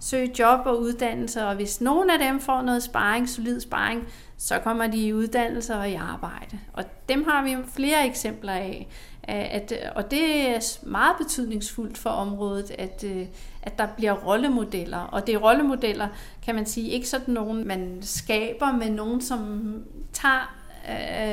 søge 0.00 0.34
job 0.38 0.66
og 0.66 0.80
uddannelse, 0.80 1.46
og 1.46 1.54
hvis 1.54 1.80
nogen 1.80 2.10
af 2.10 2.18
dem 2.18 2.40
får 2.40 2.62
noget 2.62 2.82
sparring, 2.82 3.28
solid 3.28 3.60
sparring, 3.60 4.08
så 4.36 4.58
kommer 4.58 4.86
de 4.86 4.98
i 4.98 5.12
uddannelse 5.12 5.74
og 5.74 5.90
i 5.90 5.94
arbejde. 5.94 6.58
Og 6.72 6.84
dem 7.08 7.24
har 7.28 7.44
vi 7.44 7.56
flere 7.74 8.06
eksempler 8.06 8.52
af. 8.52 8.88
At, 9.28 9.72
og 9.94 10.10
det 10.10 10.50
er 10.50 10.78
meget 10.88 11.16
betydningsfuldt 11.18 11.98
for 11.98 12.10
området, 12.10 12.70
at, 12.78 13.04
øh, 13.04 13.26
at 13.62 13.78
der 13.78 13.86
bliver 13.96 14.12
rollemodeller. 14.12 14.98
Og 14.98 15.26
det 15.26 15.34
er 15.34 15.38
rollemodeller, 15.38 16.08
kan 16.42 16.54
man 16.54 16.66
sige, 16.66 16.88
ikke 16.88 17.08
sådan 17.08 17.34
nogen, 17.34 17.68
man 17.68 17.98
skaber, 18.02 18.72
men 18.72 18.92
nogen, 18.92 19.20
som 19.20 19.74
tager 20.12 20.65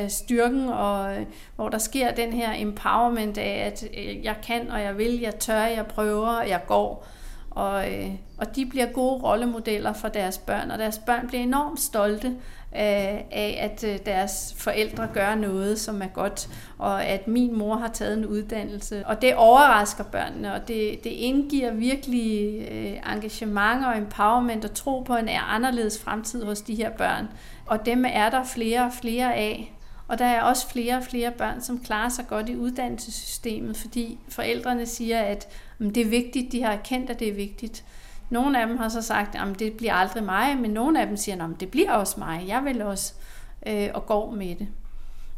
styrken, 0.09 0.69
og 0.69 1.15
øh, 1.15 1.25
hvor 1.55 1.69
der 1.69 1.77
sker 1.77 2.11
den 2.11 2.33
her 2.33 2.53
empowerment 2.55 3.37
af, 3.37 3.63
at 3.65 3.83
øh, 3.97 4.25
jeg 4.25 4.35
kan, 4.47 4.71
og 4.71 4.81
jeg 4.81 4.97
vil, 4.97 5.19
jeg 5.19 5.35
tør, 5.35 5.65
jeg 5.65 5.85
prøver, 5.85 6.27
og 6.27 6.49
jeg 6.49 6.61
går. 6.67 7.07
Og, 7.51 7.91
øh, 7.91 8.09
og 8.37 8.55
de 8.55 8.65
bliver 8.65 8.85
gode 8.85 9.23
rollemodeller 9.23 9.93
for 9.93 10.07
deres 10.07 10.37
børn, 10.37 10.71
og 10.71 10.79
deres 10.79 10.97
børn 11.05 11.27
bliver 11.27 11.43
enormt 11.43 11.79
stolte 11.79 12.35
af, 12.71 13.57
at 13.59 14.05
deres 14.05 14.55
forældre 14.57 15.07
gør 15.13 15.35
noget, 15.35 15.79
som 15.79 16.01
er 16.01 16.07
godt, 16.07 16.49
og 16.77 17.05
at 17.05 17.27
min 17.27 17.57
mor 17.57 17.75
har 17.75 17.87
taget 17.87 18.17
en 18.17 18.25
uddannelse. 18.25 19.03
Og 19.05 19.21
det 19.21 19.35
overrasker 19.35 20.03
børnene, 20.03 20.53
og 20.53 20.67
det, 20.67 21.03
det 21.03 21.09
indgiver 21.09 21.71
virkelig 21.71 22.57
engagement 23.13 23.85
og 23.85 23.97
empowerment 23.97 24.65
og 24.65 24.73
tro 24.73 24.99
på 24.99 25.15
en 25.15 25.29
anderledes 25.29 26.03
fremtid 26.03 26.43
hos 26.43 26.61
de 26.61 26.75
her 26.75 26.89
børn. 26.89 27.27
Og 27.65 27.85
dem 27.85 28.05
er 28.07 28.29
der 28.29 28.43
flere 28.43 28.85
og 28.85 28.93
flere 28.93 29.35
af. 29.35 29.73
Og 30.07 30.19
der 30.19 30.25
er 30.25 30.41
også 30.41 30.69
flere 30.69 30.97
og 30.97 31.03
flere 31.03 31.31
børn, 31.31 31.61
som 31.61 31.79
klarer 31.79 32.09
sig 32.09 32.27
godt 32.27 32.49
i 32.49 32.55
uddannelsessystemet, 32.55 33.77
fordi 33.77 34.19
forældrene 34.29 34.85
siger, 34.85 35.19
at 35.19 35.47
det 35.79 35.97
er 35.97 36.09
vigtigt, 36.09 36.51
de 36.51 36.63
har 36.63 36.71
erkendt, 36.71 37.09
at 37.09 37.19
det 37.19 37.27
er 37.27 37.33
vigtigt. 37.33 37.85
Nogle 38.29 38.61
af 38.61 38.67
dem 38.67 38.77
har 38.77 38.89
så 38.89 39.01
sagt, 39.01 39.35
at 39.35 39.59
det 39.59 39.73
bliver 39.73 39.93
aldrig 39.93 40.23
mig, 40.23 40.57
men 40.57 40.71
nogle 40.71 41.01
af 41.01 41.07
dem 41.07 41.17
siger, 41.17 41.43
at 41.43 41.59
det 41.59 41.71
bliver 41.71 41.91
også 41.91 42.19
mig, 42.19 42.43
jeg 42.47 42.63
vil 42.65 42.81
også, 42.81 43.13
øh, 43.67 43.89
og 43.93 44.05
går 44.05 44.31
med 44.31 44.55
det. 44.55 44.67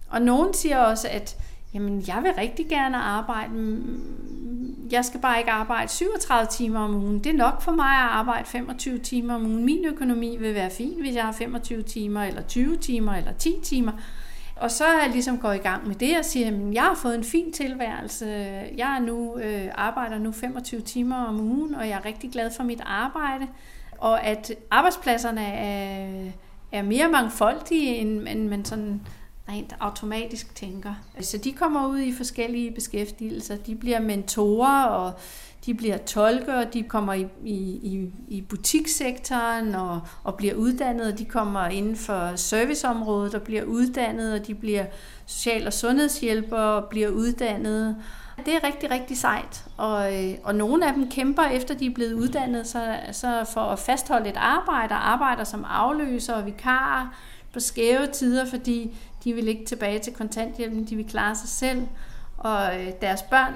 Og 0.09 0.21
nogen 0.21 0.53
siger 0.53 0.77
også, 0.79 1.07
at 1.11 1.37
jamen, 1.75 2.03
jeg 2.07 2.23
vil 2.23 2.31
rigtig 2.37 2.67
gerne 2.67 2.97
arbejde, 2.97 3.53
mm, 3.53 4.87
jeg 4.91 5.05
skal 5.05 5.19
bare 5.19 5.39
ikke 5.39 5.51
arbejde 5.51 5.91
37 5.91 6.47
timer 6.51 6.79
om 6.79 6.95
ugen. 6.95 7.19
Det 7.19 7.29
er 7.29 7.37
nok 7.37 7.61
for 7.61 7.71
mig 7.71 7.85
at 7.85 8.09
arbejde 8.09 8.45
25 8.45 8.99
timer 8.99 9.35
om 9.35 9.45
ugen. 9.45 9.65
Min 9.65 9.85
økonomi 9.85 10.37
vil 10.37 10.55
være 10.55 10.69
fin, 10.69 11.01
hvis 11.01 11.15
jeg 11.15 11.23
har 11.23 11.31
25 11.31 11.83
timer, 11.83 12.23
eller 12.23 12.41
20 12.41 12.77
timer, 12.77 13.13
eller 13.13 13.31
10 13.33 13.55
timer. 13.63 13.91
Og 14.55 14.71
så 14.71 14.83
er 14.85 15.01
jeg 15.01 15.09
ligesom 15.11 15.37
gået 15.39 15.55
i 15.55 15.59
gang 15.59 15.87
med 15.87 15.95
det 15.95 16.17
og 16.17 16.25
siger, 16.25 16.47
at 16.47 16.73
jeg 16.73 16.83
har 16.83 16.95
fået 16.95 17.15
en 17.15 17.23
fin 17.23 17.51
tilværelse. 17.53 18.25
Jeg 18.77 18.95
er 18.95 18.99
nu, 18.99 19.37
øh, 19.37 19.67
arbejder 19.75 20.19
nu 20.19 20.31
25 20.31 20.81
timer 20.81 21.25
om 21.25 21.39
ugen, 21.39 21.75
og 21.75 21.87
jeg 21.89 21.97
er 21.97 22.05
rigtig 22.05 22.31
glad 22.31 22.51
for 22.51 22.63
mit 22.63 22.81
arbejde. 22.85 23.47
Og 23.97 24.23
at 24.23 24.51
arbejdspladserne 24.71 25.45
er, 25.45 26.31
er 26.71 26.81
mere 26.81 27.09
mangfoldige, 27.09 27.95
end, 27.95 28.27
end 28.27 28.47
man 28.47 28.65
sådan 28.65 29.01
rent 29.49 29.75
automatisk 29.79 30.55
tænker. 30.55 30.93
Så 31.21 31.37
de 31.37 31.51
kommer 31.51 31.87
ud 31.87 31.99
i 31.99 32.13
forskellige 32.13 32.71
beskæftigelser. 32.71 33.55
De 33.55 33.75
bliver 33.75 33.99
mentorer, 33.99 34.83
og 34.83 35.13
de 35.65 35.73
bliver 35.73 35.97
tolker, 35.97 36.63
de 36.63 36.83
kommer 36.83 37.13
i, 37.13 37.27
i, 37.45 38.09
i 38.27 38.41
butikssektoren 38.41 39.75
og, 39.75 40.01
og 40.23 40.35
bliver 40.35 40.53
uddannet, 40.53 41.13
og 41.13 41.19
de 41.19 41.25
kommer 41.25 41.67
inden 41.67 41.95
for 41.95 42.35
serviceområdet 42.35 43.35
og 43.35 43.41
bliver 43.41 43.63
uddannet, 43.63 44.33
og 44.33 44.47
de 44.47 44.55
bliver 44.55 44.85
social- 45.25 45.67
og 45.67 45.73
sundhedshjælpere 45.73 46.73
og 46.73 46.89
bliver 46.89 47.09
uddannet. 47.09 47.95
Det 48.45 48.55
er 48.55 48.63
rigtig, 48.63 48.91
rigtig 48.91 49.17
sejt, 49.17 49.65
og, 49.77 50.25
øh, 50.25 50.33
og 50.43 50.55
nogle 50.55 50.87
af 50.87 50.93
dem 50.93 51.09
kæmper 51.09 51.43
efter 51.43 51.75
de 51.75 51.85
er 51.85 51.93
blevet 51.93 52.13
uddannet, 52.13 52.67
så, 52.67 52.95
så 53.11 53.45
for 53.53 53.61
at 53.61 53.79
fastholde 53.79 54.29
et 54.29 54.37
arbejde, 54.37 54.93
og 54.93 55.09
arbejder 55.09 55.43
som 55.43 55.65
afløser 55.69 56.33
og 56.33 56.45
vikarer 56.45 57.15
på 57.53 57.59
skæve 57.59 58.07
tider, 58.07 58.45
fordi 58.45 58.97
de 59.25 59.33
vil 59.33 59.47
ikke 59.47 59.65
tilbage 59.65 59.99
til 59.99 60.13
kontanthjælpen, 60.13 60.85
de 60.85 60.95
vil 60.95 61.09
klare 61.09 61.35
sig 61.35 61.49
selv, 61.49 61.87
og 62.37 62.81
øh, 62.81 62.91
deres 63.01 63.21
børn 63.21 63.53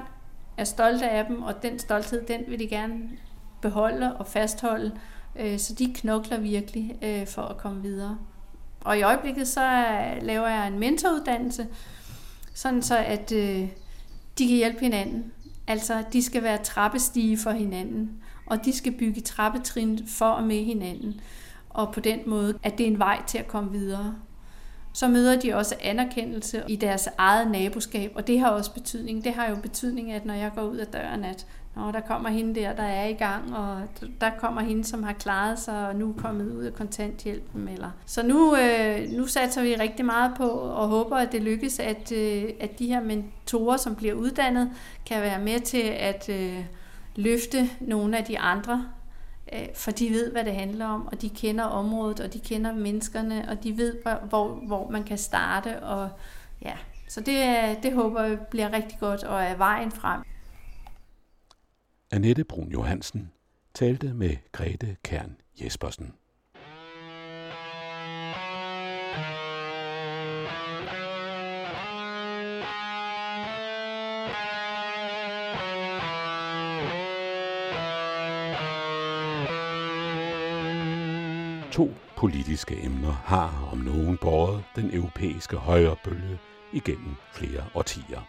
er 0.58 0.64
stolte 0.64 1.10
af 1.10 1.26
dem, 1.26 1.42
og 1.42 1.64
den 1.64 1.80
stolthed, 1.80 2.26
den 2.28 2.44
vil 2.48 2.60
de 2.60 2.68
gerne 2.68 3.10
beholde 3.62 4.16
og 4.18 4.28
fastholde, 4.28 5.00
øh, 5.36 5.60
så 5.60 5.74
de 5.74 5.94
knokler 5.94 6.40
virkelig 6.40 6.96
øh, 7.02 7.28
for 7.28 7.42
at 7.42 7.58
komme 7.58 7.82
videre. 7.82 8.18
Og 8.82 8.98
i 8.98 9.02
øjeblikket 9.02 9.48
så 9.48 9.66
øh, 9.66 10.24
laver 10.24 10.48
jeg 10.48 10.68
en 10.68 10.80
mentoruddannelse, 10.80 11.68
sådan 12.54 12.82
så 12.82 12.98
at 12.98 13.32
øh, 13.32 13.70
de 14.38 14.48
kan 14.48 14.56
hjælpe 14.56 14.80
hinanden. 14.80 15.32
Altså, 15.68 16.04
de 16.14 16.24
skal 16.24 16.44
være 16.44 16.58
trappestige 16.58 17.38
for 17.38 17.52
hinanden, 17.52 18.24
og 18.46 18.66
de 18.66 18.74
skal 18.74 18.92
bygge 18.92 19.22
trappetrin 19.22 20.08
for 20.08 20.26
og 20.26 20.44
med 20.44 20.64
hinanden. 20.64 21.22
Og 21.70 21.94
på 21.94 22.00
den 22.00 22.20
måde, 22.28 22.60
at 22.64 22.78
det 22.78 22.84
er 22.84 22.92
en 22.92 23.00
vej 23.00 23.22
til 23.28 23.38
at 23.38 23.48
komme 23.48 23.72
videre 23.72 24.16
så 24.94 25.08
møder 25.08 25.40
de 25.40 25.54
også 25.54 25.76
anerkendelse 25.82 26.64
i 26.68 26.76
deres 26.76 27.10
eget 27.18 27.52
naboskab, 27.52 28.12
og 28.16 28.28
det 28.28 28.40
har 28.40 28.50
også 28.50 28.74
betydning. 28.74 29.24
Det 29.24 29.34
har 29.34 29.50
jo 29.50 29.56
betydning, 29.56 30.12
at 30.12 30.26
når 30.26 30.34
jeg 30.34 30.52
går 30.56 30.62
ud 30.62 30.78
af 30.78 30.88
døren, 30.88 31.24
at 31.24 31.46
Nå, 31.76 31.92
der 31.92 32.00
kommer 32.00 32.30
hende 32.30 32.60
der, 32.60 32.74
der 32.74 32.84
er 32.84 33.08
i 33.08 33.14
gang, 33.14 33.56
og 33.56 33.82
der 34.22 34.30
kommer 34.40 34.62
hende, 34.62 34.84
som 34.84 35.04
har 35.04 35.14
klaret 35.14 35.60
sig, 35.60 35.88
og 35.88 35.96
nu 35.96 36.10
er 36.10 36.22
kommet 36.22 36.52
ud 36.52 36.64
af 36.64 36.74
kontanthjælpen. 36.74 37.68
Eller. 37.68 37.90
Så 38.06 38.24
nu, 38.24 38.56
øh, 38.56 39.12
nu 39.12 39.28
satser 39.28 39.62
vi 39.62 39.76
rigtig 39.76 40.06
meget 40.06 40.32
på, 40.38 40.48
og 40.50 40.88
håber, 40.88 41.16
at 41.18 41.32
det 41.32 41.42
lykkes, 41.42 41.80
at, 41.80 42.12
øh, 42.12 42.44
at 42.60 42.80
de 42.80 42.88
her 42.88 43.02
mentorer, 43.02 43.78
som 43.78 43.96
bliver 43.96 44.14
uddannet, 44.14 44.72
kan 45.06 45.22
være 45.22 45.40
med 45.40 45.60
til 45.60 45.82
at 45.82 46.30
øh, 46.30 46.66
løfte 47.16 47.70
nogle 47.80 48.18
af 48.18 48.24
de 48.24 48.40
andre 48.40 48.86
Øh, 49.54 49.68
for 49.74 49.92
de 49.92 50.10
ved, 50.10 50.32
hvad 50.32 50.46
det 50.46 50.54
handler 50.54 50.86
om, 50.86 51.08
og 51.08 51.22
de 51.22 51.30
kender 51.30 51.64
området, 51.64 52.20
og 52.20 52.34
de 52.34 52.40
kender 52.40 52.74
menneskerne, 52.74 53.50
og 53.50 53.64
de 53.64 53.78
ved, 53.78 53.98
hvor, 54.30 54.66
hvor 54.68 54.90
man 54.90 55.04
kan 55.04 55.18
starte. 55.18 55.84
Og, 55.84 56.10
ja. 56.62 56.78
Så 57.08 57.22
det, 57.22 57.84
det 57.84 57.94
håber 57.94 58.24
jeg 58.24 58.40
bliver 58.40 58.74
rigtig 58.74 59.00
godt 59.00 59.24
og 59.24 59.42
er 59.42 59.56
vejen 59.56 59.92
frem. 59.92 60.22
Annette 62.12 62.44
Brun 62.44 62.72
Johansen 62.72 63.32
talte 63.74 64.14
med 64.14 64.36
Grete 64.52 64.96
Kern 65.04 65.36
Jespersen. 65.64 66.14
To 81.80 81.92
politiske 82.18 82.84
emner 82.84 83.12
har 83.12 83.70
om 83.72 83.78
nogen 83.78 84.18
båret 84.18 84.64
den 84.76 84.94
europæiske 84.94 85.58
højrebølge 85.58 86.40
igennem 86.74 87.16
flere 87.34 87.66
årtier. 87.76 88.22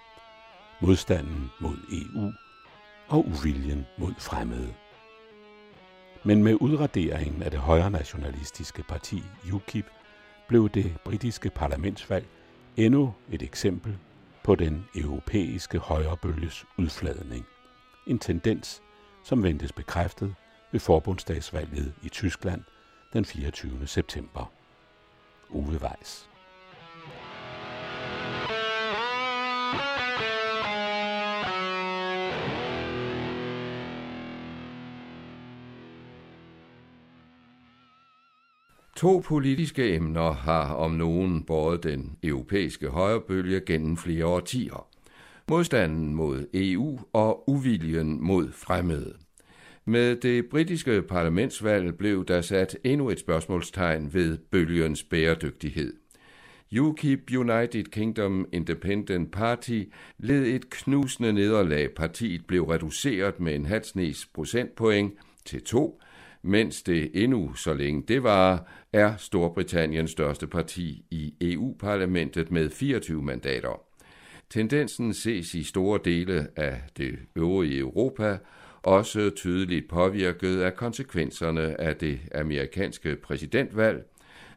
Modstanden 0.81 1.51
mod 1.61 1.77
EU 1.93 2.33
og 3.09 3.27
uviljen 3.27 3.87
mod 3.99 4.15
fremmede. 4.19 4.75
Men 6.25 6.43
med 6.43 6.57
udraderingen 6.61 7.43
af 7.43 7.51
det 7.51 7.61
højre 7.61 7.91
nationalistiske 7.91 8.83
parti 8.83 9.23
UKIP 9.53 9.87
blev 10.49 10.69
det 10.69 10.97
britiske 11.05 11.51
parlamentsvalg 11.51 12.27
endnu 12.77 13.15
et 13.31 13.43
eksempel 13.43 13.99
på 14.45 14.55
den 14.55 14.85
europæiske 14.95 15.79
højrebølges 15.79 16.65
udfladning. 16.79 17.47
En 18.07 18.19
tendens, 18.19 18.83
som 19.25 19.43
ventes 19.43 19.73
bekræftet 19.73 20.35
ved 20.73 20.81
forbundsdagsvalget 20.81 21.95
i 22.03 22.09
Tyskland 22.09 22.63
den 23.13 23.25
24. 23.25 23.87
september. 23.87 24.53
Uwe 25.49 25.81
Weiss. 25.83 26.31
To 38.97 39.19
politiske 39.19 39.95
emner 39.95 40.33
har 40.33 40.75
om 40.75 40.91
nogen 40.91 41.45
båret 41.45 41.83
den 41.83 42.19
europæiske 42.23 42.89
højrebølge 42.89 43.61
gennem 43.61 43.97
flere 43.97 44.27
årtier. 44.27 44.87
Modstanden 45.49 46.15
mod 46.15 46.47
EU 46.55 47.01
og 47.13 47.49
uviljen 47.49 48.25
mod 48.25 48.53
fremmede. 48.53 49.30
Med 49.85 50.17
det 50.17 50.47
britiske 50.47 51.03
parlamentsvalg 51.03 51.99
blev 51.99 52.25
der 52.25 52.41
sat 52.41 52.77
endnu 52.85 53.11
et 53.11 53.21
spørgsmålstegn 53.21 54.15
ved 54.15 54.39
bølgens 54.39 55.03
bæredygtighed. 55.03 55.93
UKIP 56.79 57.31
United 57.37 57.85
Kingdom 57.85 58.49
Independent 58.53 59.33
Party 59.33 59.83
led 60.19 60.47
et 60.47 60.71
knusende 60.71 61.33
nederlag. 61.33 61.95
Partiet 61.95 62.47
blev 62.47 62.65
reduceret 62.65 63.41
med 63.41 63.55
en 63.55 63.67
halv 63.67 64.15
procentpoint 64.35 65.15
til 65.45 65.63
to, 65.65 66.01
mens 66.43 66.83
det 66.83 67.11
endnu, 67.25 67.55
så 67.55 67.75
længe 67.75 68.03
det 68.09 68.23
var, 68.23 68.73
er 68.93 69.17
Storbritanniens 69.17 70.11
største 70.11 70.47
parti 70.47 71.05
i 71.11 71.35
EU-parlamentet 71.41 72.51
med 72.51 72.71
24 72.71 73.23
mandater. 73.23 73.83
Tendensen 74.51 75.15
ses 75.15 75.55
i 75.55 75.63
store 75.63 76.01
dele 76.05 76.49
af 76.57 76.83
det 76.97 77.19
øvrige 77.37 77.79
Europa, 77.79 78.39
også 78.83 79.31
tydeligt 79.37 79.89
påvirket 79.89 80.61
af 80.61 80.77
konsekvenserne 80.77 81.81
af 81.81 81.97
det 81.97 82.21
amerikanske 82.35 83.17
præsidentvalg, 83.17 84.05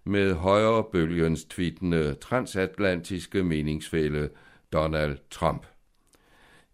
med 0.03 0.33
højre 0.33 0.83
bølgens 0.91 1.45
tvittende 1.45 2.15
transatlantiske 2.21 3.43
meningsfælde 3.43 4.29
Donald 4.73 5.17
Trump. 5.31 5.65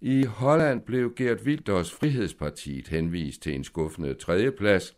I 0.02 0.24
Holland 0.24 0.82
blev 0.82 1.16
Gert 1.16 1.42
Wilders 1.46 1.92
Frihedspartiet 1.92 2.88
henvist 2.88 3.42
til 3.42 3.56
en 3.56 3.64
skuffende 3.64 4.14
tredjeplads, 4.14 4.96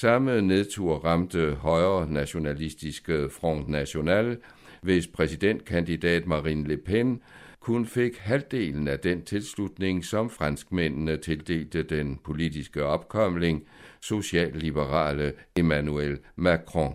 Samme 0.00 0.42
nedtur 0.42 0.94
ramte 0.94 1.54
højre 1.54 2.10
nationalistiske 2.10 3.30
Front 3.30 3.68
National, 3.68 4.36
hvis 4.82 5.06
præsidentkandidat 5.06 6.26
Marine 6.26 6.68
Le 6.68 6.76
Pen 6.76 7.22
kun 7.68 7.86
fik 7.86 8.16
halvdelen 8.18 8.88
af 8.88 8.98
den 8.98 9.22
tilslutning, 9.22 10.04
som 10.04 10.30
franskmændene 10.30 11.16
tildelte 11.16 11.82
den 11.82 12.18
politiske 12.24 12.84
opkomling, 12.84 13.64
socialliberale 14.00 15.32
Emmanuel 15.56 16.18
Macron. 16.36 16.94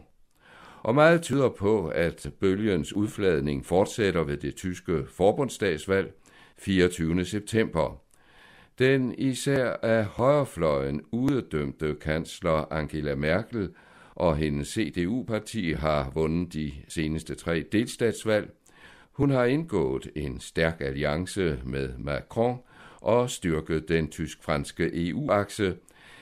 Og 0.82 0.96
meget 0.96 1.22
tyder 1.22 1.50
på, 1.50 1.88
at 1.88 2.32
bølgens 2.40 2.94
udfladning 2.94 3.66
fortsætter 3.66 4.24
ved 4.24 4.38
det 4.38 4.56
tyske 4.56 5.06
forbundsdagsvalg 5.10 6.14
24. 6.58 7.26
september. 7.26 8.02
Den 8.80 9.16
især 9.18 9.66
af 9.84 10.06
højrefløjen 10.06 11.02
udedømte 11.12 11.96
kansler 12.02 12.74
Angela 12.74 13.16
Merkel 13.16 13.70
og 14.16 14.38
hendes 14.38 14.68
CDU-parti 14.68 15.72
har 15.72 16.12
vundet 16.14 16.54
de 16.54 16.72
seneste 16.88 17.36
tre 17.36 17.66
delstatsvalg. 17.72 18.52
Hun 19.14 19.30
har 19.30 19.46
indgået 19.46 20.12
en 20.16 20.40
stærk 20.40 20.82
alliance 20.82 21.60
med 21.64 21.90
Macron 21.98 22.60
og 23.02 23.30
styrket 23.30 23.90
den 23.90 24.08
tysk-franske 24.08 25.10
EU-akse, 25.10 25.76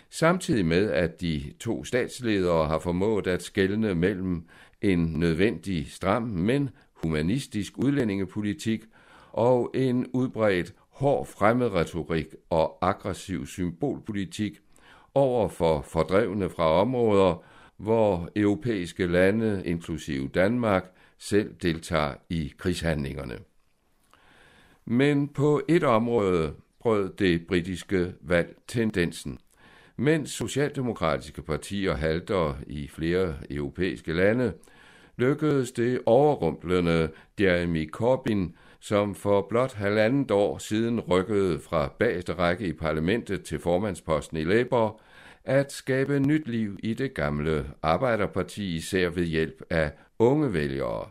samtidig 0.10 0.66
med 0.66 0.92
at 0.92 1.22
de 1.22 1.54
to 1.60 1.84
statsledere 1.84 2.68
har 2.68 2.80
formået 2.80 3.28
at 3.28 3.44
skelne 3.44 3.96
mellem 3.96 4.44
en 4.82 5.14
nødvendig 5.14 5.92
stram, 5.92 6.24
men 6.24 6.70
humanistisk 6.94 7.78
udlændingepolitik 7.78 8.84
og 9.32 9.72
en 9.74 10.08
udbredt 10.14 10.74
hård 10.90 11.26
fremmedretorik 11.26 12.28
og 12.50 12.78
aggressiv 12.82 13.48
symbolpolitik 13.48 14.60
over 15.14 15.48
for 15.48 15.82
fordrevne 15.82 16.50
fra 16.50 16.66
områder, 16.70 17.44
hvor 17.78 18.30
europæiske 18.36 19.06
lande, 19.06 19.62
inklusive 19.66 20.28
Danmark, 20.28 20.92
selv 21.22 21.54
deltager 21.62 22.14
i 22.30 22.54
krigshandlingerne. 22.58 23.38
Men 24.86 25.28
på 25.28 25.62
et 25.68 25.84
område 25.84 26.54
brød 26.80 27.10
det 27.20 27.48
britiske 27.48 28.14
valg 28.22 28.56
tendensen. 28.68 29.40
Mens 29.98 30.32
socialdemokratiske 30.32 31.42
partier 31.42 31.96
halter 31.96 32.56
i 32.68 32.88
flere 32.88 33.36
europæiske 33.50 34.14
lande, 34.14 34.54
lykkedes 35.18 35.72
det 35.72 36.02
overrumplende 36.06 37.10
Jeremy 37.40 37.90
Corbyn 37.92 38.50
som 38.80 39.16
for 39.16 39.46
blot 39.50 39.74
halvandet 39.74 40.32
år 40.32 40.58
siden 40.58 41.00
rykkede 41.00 41.60
fra 41.60 41.94
bageste 42.00 42.34
række 42.34 42.68
i 42.68 42.74
parlamentet 42.74 43.44
til 43.44 43.60
formandsposten 43.60 44.38
i 44.38 44.44
Labour, 44.44 45.02
at 45.46 45.72
skabe 45.72 46.20
nyt 46.20 46.48
liv 46.48 46.78
i 46.84 46.94
det 46.94 47.14
gamle 47.14 47.66
Arbejderparti, 47.82 48.76
især 48.76 49.10
ved 49.10 49.26
hjælp 49.26 49.62
af 49.70 49.92
unge 50.20 50.54
vælgere. 50.54 51.10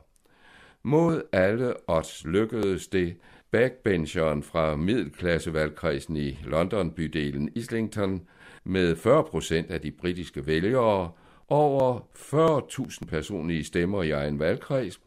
Mod 0.82 1.22
alle 1.32 1.74
odds 1.86 2.24
lykkedes 2.24 2.88
det 2.88 3.16
backbencheren 3.50 4.42
fra 4.42 4.76
middelklassevalgkredsen 4.76 6.16
i 6.16 6.38
London-bydelen 6.44 7.50
Islington 7.54 8.22
med 8.64 8.96
40 8.96 9.24
procent 9.24 9.70
af 9.70 9.80
de 9.80 9.90
britiske 9.90 10.46
vælgere, 10.46 11.10
over 11.48 12.00
40.000 12.00 13.06
personlige 13.06 13.64
stemmer 13.64 14.02
i 14.02 14.10
egen 14.10 14.38
valgkreds, 14.38 15.00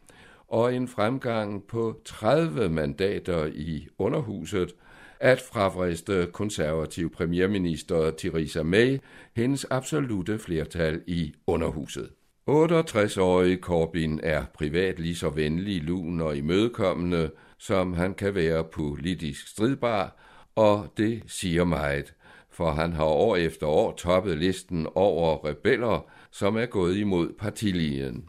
og 0.48 0.74
en 0.74 0.88
fremgang 0.88 1.66
på 1.66 2.00
30 2.04 2.68
mandater 2.68 3.46
i 3.46 3.88
underhuset, 3.98 4.74
at 5.20 5.40
fravriste 5.40 6.28
konservativ 6.32 7.12
premierminister 7.12 8.10
Theresa 8.10 8.62
May 8.62 8.98
hendes 9.36 9.66
absolute 9.70 10.38
flertal 10.38 11.00
i 11.06 11.34
underhuset. 11.46 12.10
68-årige 12.50 13.56
Corbyn 13.56 14.18
er 14.22 14.44
privat 14.54 14.98
lige 14.98 15.16
så 15.16 15.30
venlig, 15.30 15.82
lun 15.82 16.20
og 16.20 16.36
imødekommende, 16.36 17.30
som 17.58 17.92
han 17.92 18.14
kan 18.14 18.34
være 18.34 18.64
politisk 18.64 19.48
stridbar, 19.48 20.16
og 20.56 20.92
det 20.96 21.22
siger 21.26 21.64
meget, 21.64 22.14
for 22.50 22.70
han 22.70 22.92
har 22.92 23.04
år 23.04 23.36
efter 23.36 23.66
år 23.66 23.92
toppet 23.92 24.38
listen 24.38 24.86
over 24.94 25.48
rebeller, 25.48 26.10
som 26.30 26.56
er 26.56 26.66
gået 26.66 26.96
imod 26.96 27.32
partilinjen. 27.38 28.24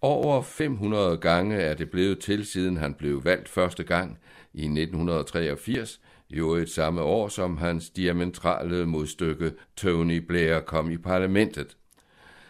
Over 0.00 0.42
500 0.42 1.16
gange 1.16 1.56
er 1.56 1.74
det 1.74 1.90
blevet 1.90 2.18
til, 2.18 2.46
siden 2.46 2.76
han 2.76 2.94
blev 2.94 3.24
valgt 3.24 3.48
første 3.48 3.84
gang 3.84 4.18
i 4.54 4.64
1983, 4.64 6.00
jo 6.32 6.54
et 6.54 6.70
samme 6.70 7.02
år 7.02 7.28
som 7.28 7.56
hans 7.56 7.90
diametrale 7.90 8.86
modstykke 8.86 9.52
Tony 9.76 10.16
Blair 10.16 10.60
kom 10.60 10.90
i 10.90 10.96
parlamentet. 10.96 11.76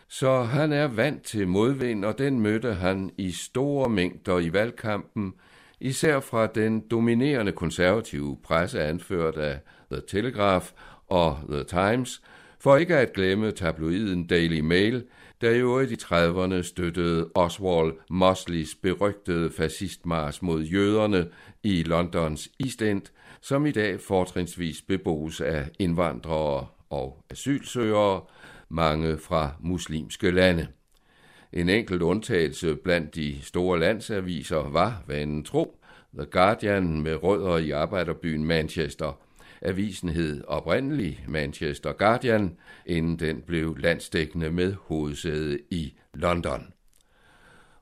Så 0.09 0.43
han 0.43 0.73
er 0.73 0.87
vant 0.87 1.23
til 1.23 1.49
modvind, 1.49 2.05
og 2.05 2.19
den 2.19 2.41
mødte 2.41 2.75
han 2.75 3.11
i 3.19 3.31
store 3.31 3.89
mængder 3.89 4.39
i 4.39 4.53
valgkampen, 4.53 5.35
især 5.81 6.21
fra 6.21 6.47
den 6.47 6.81
dominerende 6.81 7.53
konservative 7.53 8.37
presse 8.43 8.83
anført 8.83 9.37
af 9.37 9.59
The 9.93 10.03
Telegraph 10.09 10.67
og 11.09 11.39
The 11.51 11.65
Times, 11.65 12.23
for 12.59 12.77
ikke 12.77 12.97
at 12.97 13.13
glemme 13.13 13.51
tabloiden 13.51 14.27
Daily 14.27 14.61
Mail, 14.61 15.05
der 15.41 15.51
i 15.51 15.59
øvrigt 15.59 15.91
i 15.91 15.95
30'erne 15.95 16.63
støttede 16.63 17.31
Oswald 17.35 17.93
Mosleys 18.11 18.75
berygtede 18.75 19.51
fascistmars 19.51 20.43
mod 20.43 20.63
jøderne 20.63 21.27
i 21.63 21.83
Londons 21.83 22.49
East 22.61 22.83
End, 22.83 23.03
som 23.43 23.67
i 23.67 23.71
dag 23.71 24.01
fortrinsvis 24.01 24.83
beboes 24.83 25.41
af 25.41 25.69
indvandrere 25.79 26.67
og 26.91 27.25
asylsøgere, 27.31 28.21
mange 28.69 29.19
fra 29.19 29.51
muslimske 29.61 30.31
lande. 30.31 30.67
En 31.53 31.69
enkelt 31.69 32.03
undtagelse 32.03 32.77
blandt 32.77 33.15
de 33.15 33.43
store 33.43 33.81
landsaviser 33.81 34.71
var 34.71 35.03
vanen 35.07 35.45
tro, 35.45 35.79
The 36.15 36.27
Guardian 36.27 37.01
med 37.01 37.23
rødder 37.23 37.57
i 37.57 37.71
arbejderbyen 37.71 38.45
Manchester. 38.45 39.19
Avisen 39.63 40.09
hed 40.09 40.45
oprindelig 40.49 41.25
Manchester 41.29 41.93
Guardian, 41.93 42.57
inden 42.87 43.19
den 43.19 43.43
blev 43.43 43.77
landsdækkende 43.77 44.51
med 44.51 44.75
hovedsæde 44.87 45.59
i 45.71 45.95
London. 46.15 46.72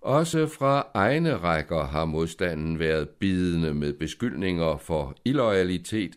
Også 0.00 0.46
fra 0.46 0.86
egne 0.94 1.36
rækker 1.36 1.84
har 1.84 2.04
modstanden 2.04 2.78
været 2.78 3.08
bidende 3.08 3.74
med 3.74 3.92
beskyldninger 3.92 4.76
for 4.76 5.14
illoyalitet, 5.24 6.12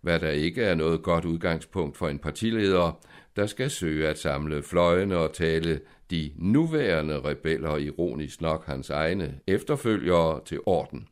hvad 0.00 0.20
der 0.20 0.30
ikke 0.30 0.62
er 0.62 0.74
noget 0.74 1.02
godt 1.02 1.24
udgangspunkt 1.24 1.96
for 1.96 2.08
en 2.08 2.18
partileder, 2.18 3.00
der 3.36 3.46
skal 3.46 3.70
søge 3.70 4.08
at 4.08 4.18
samle 4.18 4.62
fløjene 4.62 5.16
og 5.16 5.32
tale 5.32 5.80
de 6.10 6.32
nuværende 6.36 7.20
rebeller, 7.20 7.76
ironisk 7.76 8.40
nok 8.40 8.66
hans 8.66 8.90
egne 8.90 9.34
efterfølgere, 9.46 10.40
til 10.44 10.60
orden. 10.66 11.08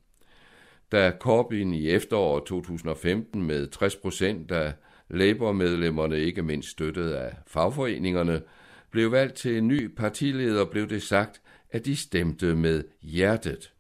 Da 0.93 1.13
Corbyn 1.21 1.73
i 1.73 1.91
efteråret 1.91 2.45
2015 2.45 3.43
med 3.43 3.67
60 3.67 3.97
procent 3.97 4.51
af 4.51 4.73
Labour-medlemmerne, 5.11 6.19
ikke 6.19 6.43
mindst 6.43 6.69
støttet 6.71 7.11
af 7.11 7.35
fagforeningerne, 7.47 8.43
blev 8.91 9.13
valgt 9.13 9.35
til 9.35 9.59
en 9.59 9.69
ny 9.69 9.95
partileder, 9.95 10.65
blev 10.65 10.89
det 10.89 11.03
sagt, 11.03 11.41
at 11.71 11.85
de 11.85 11.97
stemte 11.97 12.55
med 12.55 12.85
hjertet. 13.03 13.73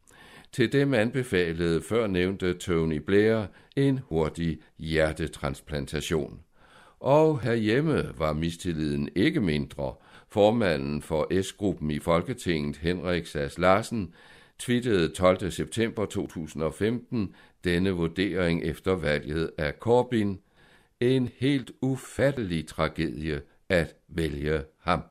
Til 0.52 0.72
dem 0.72 0.94
anbefalede 0.94 1.82
førnævnte 1.82 2.54
Tony 2.54 2.96
Blair 2.96 3.46
en 3.76 3.98
hurtig 3.98 4.58
hjertetransplantation. 4.78 6.40
Og 7.00 7.40
herhjemme 7.40 8.12
var 8.18 8.32
mistilliden 8.32 9.08
ikke 9.16 9.40
mindre. 9.40 9.94
Formanden 10.28 11.02
for 11.02 11.42
S-gruppen 11.42 11.90
i 11.90 11.98
Folketinget, 11.98 12.76
Henrik 12.76 13.26
Sass 13.26 13.58
Larsen, 13.58 14.14
twittede 14.58 15.08
12. 15.08 15.50
september 15.50 16.06
2015 16.06 17.34
denne 17.64 17.90
vurdering 17.90 18.64
efter 18.64 18.92
valget 18.92 19.50
af 19.58 19.74
Corbyn. 19.80 20.36
En 21.00 21.28
helt 21.36 21.70
ufattelig 21.80 22.66
tragedie 22.66 23.40
at 23.68 23.94
vælge 24.08 24.62
ham. 24.80 25.02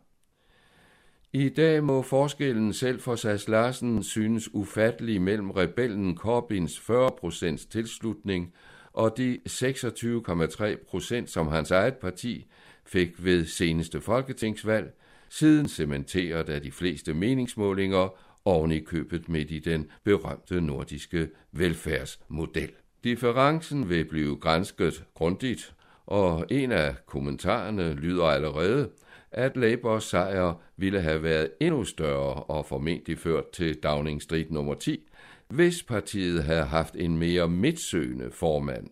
I 1.35 1.49
dag 1.49 1.83
må 1.83 2.01
forskellen 2.01 2.73
selv 2.73 2.99
for 2.99 3.15
Sass 3.15 3.47
Larsen 3.47 4.03
synes 4.03 4.53
ufattelig 4.53 5.21
mellem 5.21 5.51
rebellen 5.51 6.17
Corbyns 6.17 6.79
40% 6.79 7.69
tilslutning 7.69 8.53
og 8.93 9.17
de 9.17 9.39
26,3% 9.49 11.27
som 11.27 11.47
hans 11.47 11.71
eget 11.71 11.93
parti 11.93 12.45
fik 12.85 13.25
ved 13.25 13.45
seneste 13.45 14.01
folketingsvalg, 14.01 14.93
siden 15.29 15.67
cementeret 15.67 16.49
af 16.49 16.61
de 16.61 16.71
fleste 16.71 17.13
meningsmålinger 17.13 18.17
oven 18.45 18.71
i 18.71 18.79
købet 18.79 19.29
midt 19.29 19.51
i 19.51 19.59
den 19.59 19.87
berømte 20.03 20.61
nordiske 20.61 21.29
velfærdsmodel. 21.51 22.71
Differencen 23.03 23.89
vil 23.89 24.05
blive 24.05 24.35
grænsket 24.35 25.03
grundigt, 25.13 25.73
og 26.07 26.45
en 26.49 26.71
af 26.71 26.95
kommentarerne 27.05 27.93
lyder 27.93 28.25
allerede, 28.25 28.89
at 29.31 29.57
Labours 29.57 30.03
sejr 30.03 30.53
ville 30.77 31.01
have 31.01 31.23
været 31.23 31.51
endnu 31.59 31.83
større 31.83 32.33
og 32.43 32.65
formentlig 32.65 33.19
ført 33.19 33.49
til 33.49 33.75
Downing 33.83 34.21
Street 34.21 34.51
nummer 34.51 34.73
10, 34.73 35.09
hvis 35.47 35.83
partiet 35.83 36.43
havde 36.43 36.63
haft 36.63 36.95
en 36.95 37.17
mere 37.17 37.47
midtsøgende 37.47 38.31
formand. 38.31 38.87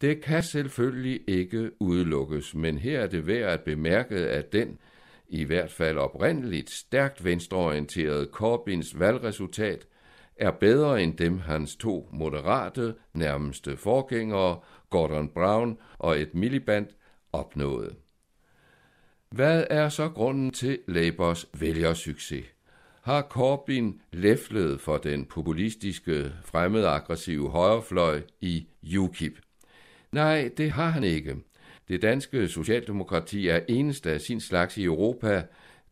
Det 0.00 0.20
kan 0.20 0.42
selvfølgelig 0.42 1.20
ikke 1.28 1.70
udelukkes, 1.80 2.54
men 2.54 2.78
her 2.78 3.00
er 3.00 3.06
det 3.06 3.26
værd 3.26 3.52
at 3.52 3.60
bemærke, 3.60 4.16
at 4.16 4.52
den, 4.52 4.78
i 5.28 5.44
hvert 5.44 5.70
fald 5.70 5.98
oprindeligt 5.98 6.70
stærkt 6.70 7.24
venstreorienterede 7.24 8.28
Corbyns 8.32 8.98
valgresultat, 8.98 9.86
er 10.38 10.50
bedre 10.50 11.02
end 11.02 11.16
dem 11.16 11.38
hans 11.38 11.76
to 11.76 12.08
moderate 12.12 12.94
nærmeste 13.14 13.76
forgængere, 13.76 14.58
Gordon 14.90 15.28
Brown 15.28 15.78
og 15.98 16.20
Ed 16.20 16.26
Miliband, 16.32 16.86
opnåede. 17.32 17.94
Hvad 19.30 19.64
er 19.70 19.88
så 19.88 20.08
grunden 20.08 20.50
til 20.50 20.78
Labours 20.88 21.46
vælgersucces? 21.60 22.44
Har 23.02 23.22
Corbyn 23.22 23.92
læflet 24.12 24.80
for 24.80 24.96
den 24.96 25.24
populistiske, 25.24 26.32
fremmedaggressive 26.44 27.50
højrefløj 27.50 28.22
i 28.40 28.66
UKIP? 28.98 29.38
Nej, 30.12 30.50
det 30.56 30.70
har 30.70 30.90
han 30.90 31.04
ikke. 31.04 31.36
Det 31.88 32.02
danske 32.02 32.48
socialdemokrati 32.48 33.48
er 33.48 33.60
eneste 33.68 34.10
af 34.10 34.20
sin 34.20 34.40
slags 34.40 34.78
i 34.78 34.84
Europa, 34.84 35.42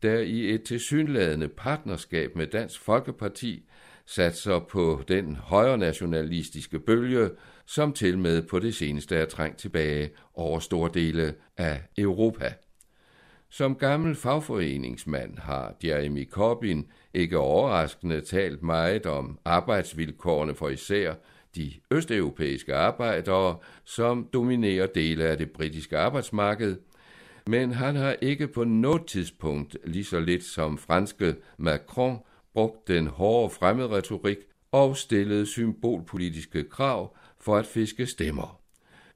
der 0.03 0.19
i 0.19 0.55
et 0.55 0.63
tilsyneladende 0.63 1.49
partnerskab 1.49 2.37
med 2.37 2.47
Dansk 2.47 2.81
Folkeparti 2.81 3.69
satser 4.07 4.59
på 4.59 5.03
den 5.09 5.37
højre 5.37 5.79
nationalistiske 5.79 6.79
bølge, 6.79 7.31
som 7.67 7.93
til 7.93 8.19
med 8.19 8.43
på 8.43 8.59
det 8.59 8.75
seneste 8.75 9.17
er 9.17 9.27
trængt 9.27 9.59
tilbage 9.59 10.11
over 10.35 10.59
store 10.59 10.91
dele 10.95 11.35
af 11.57 11.83
Europa. 11.99 12.53
Som 13.49 13.75
gammel 13.75 14.15
fagforeningsmand 14.15 15.39
har 15.39 15.75
Jeremy 15.85 16.31
Corbyn 16.31 16.85
ikke 17.15 17.39
overraskende 17.39 18.21
talt 18.21 18.63
meget 18.63 19.07
om 19.07 19.39
arbejdsvilkårene 19.45 20.55
for 20.55 20.69
især 20.69 21.15
de 21.57 21.73
østeuropæiske 21.91 22.75
arbejdere, 22.75 23.57
som 23.85 24.29
dominerer 24.33 24.87
dele 24.87 25.25
af 25.25 25.39
det 25.39 25.51
britiske 25.51 25.99
arbejdsmarked, 25.99 26.77
men 27.47 27.73
han 27.73 27.97
har 27.97 28.17
ikke 28.23 28.49
på 28.49 28.65
noget 28.65 29.07
tidspunkt, 29.07 29.77
lige 29.85 30.05
så 30.05 30.21
lidt 30.21 30.45
som 30.45 30.79
franske 30.79 31.35
Macron, 31.59 32.19
brugt 32.57 32.89
den 32.89 33.07
hårde 33.07 33.55
fremmedretorik 33.55 34.37
og 34.73 34.97
stillet 34.97 35.49
symbolpolitiske 35.49 36.65
krav 36.65 37.17
for 37.41 37.57
at 37.57 37.67
fiske 37.67 38.07
stemmer. 38.07 38.61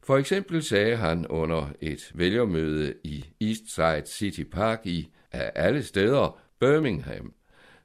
For 0.03 0.16
eksempel 0.16 0.62
sagde 0.62 0.96
han 0.96 1.26
under 1.26 1.68
et 1.81 2.12
vælgermøde 2.14 2.94
i 3.05 3.24
Eastside 3.40 4.03
City 4.07 4.42
Park 4.42 4.81
i, 4.85 5.09
af 5.33 5.53
alle 5.55 5.83
steder, 5.83 6.38
Birmingham, 6.59 7.33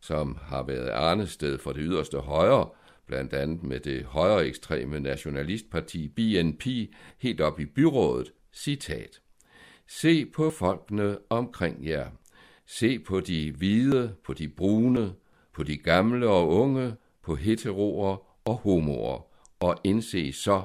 som 0.01 0.37
har 0.41 0.63
været 0.63 0.89
arnested 0.89 1.57
for 1.57 1.73
det 1.73 1.81
yderste 1.85 2.17
højre, 2.17 2.69
blandt 3.07 3.33
andet 3.33 3.63
med 3.63 3.79
det 3.79 4.03
højre 4.03 4.47
ekstreme 4.47 4.99
nationalistparti 4.99 6.07
BNP 6.07 6.65
helt 7.17 7.41
op 7.41 7.59
i 7.59 7.65
byrådet, 7.65 8.31
citat. 8.53 9.21
Se 9.87 10.25
på 10.25 10.49
folkene 10.49 11.17
omkring 11.29 11.87
jer. 11.87 12.09
Se 12.67 12.99
på 12.99 13.19
de 13.19 13.51
hvide, 13.51 14.15
på 14.23 14.33
de 14.33 14.49
brune, 14.49 15.13
på 15.55 15.63
de 15.63 15.77
gamle 15.77 16.27
og 16.27 16.49
unge, 16.49 16.95
på 17.23 17.35
heteroer 17.35 18.17
og 18.45 18.55
homoer, 18.55 19.27
og 19.59 19.77
indse 19.83 20.33
så, 20.33 20.61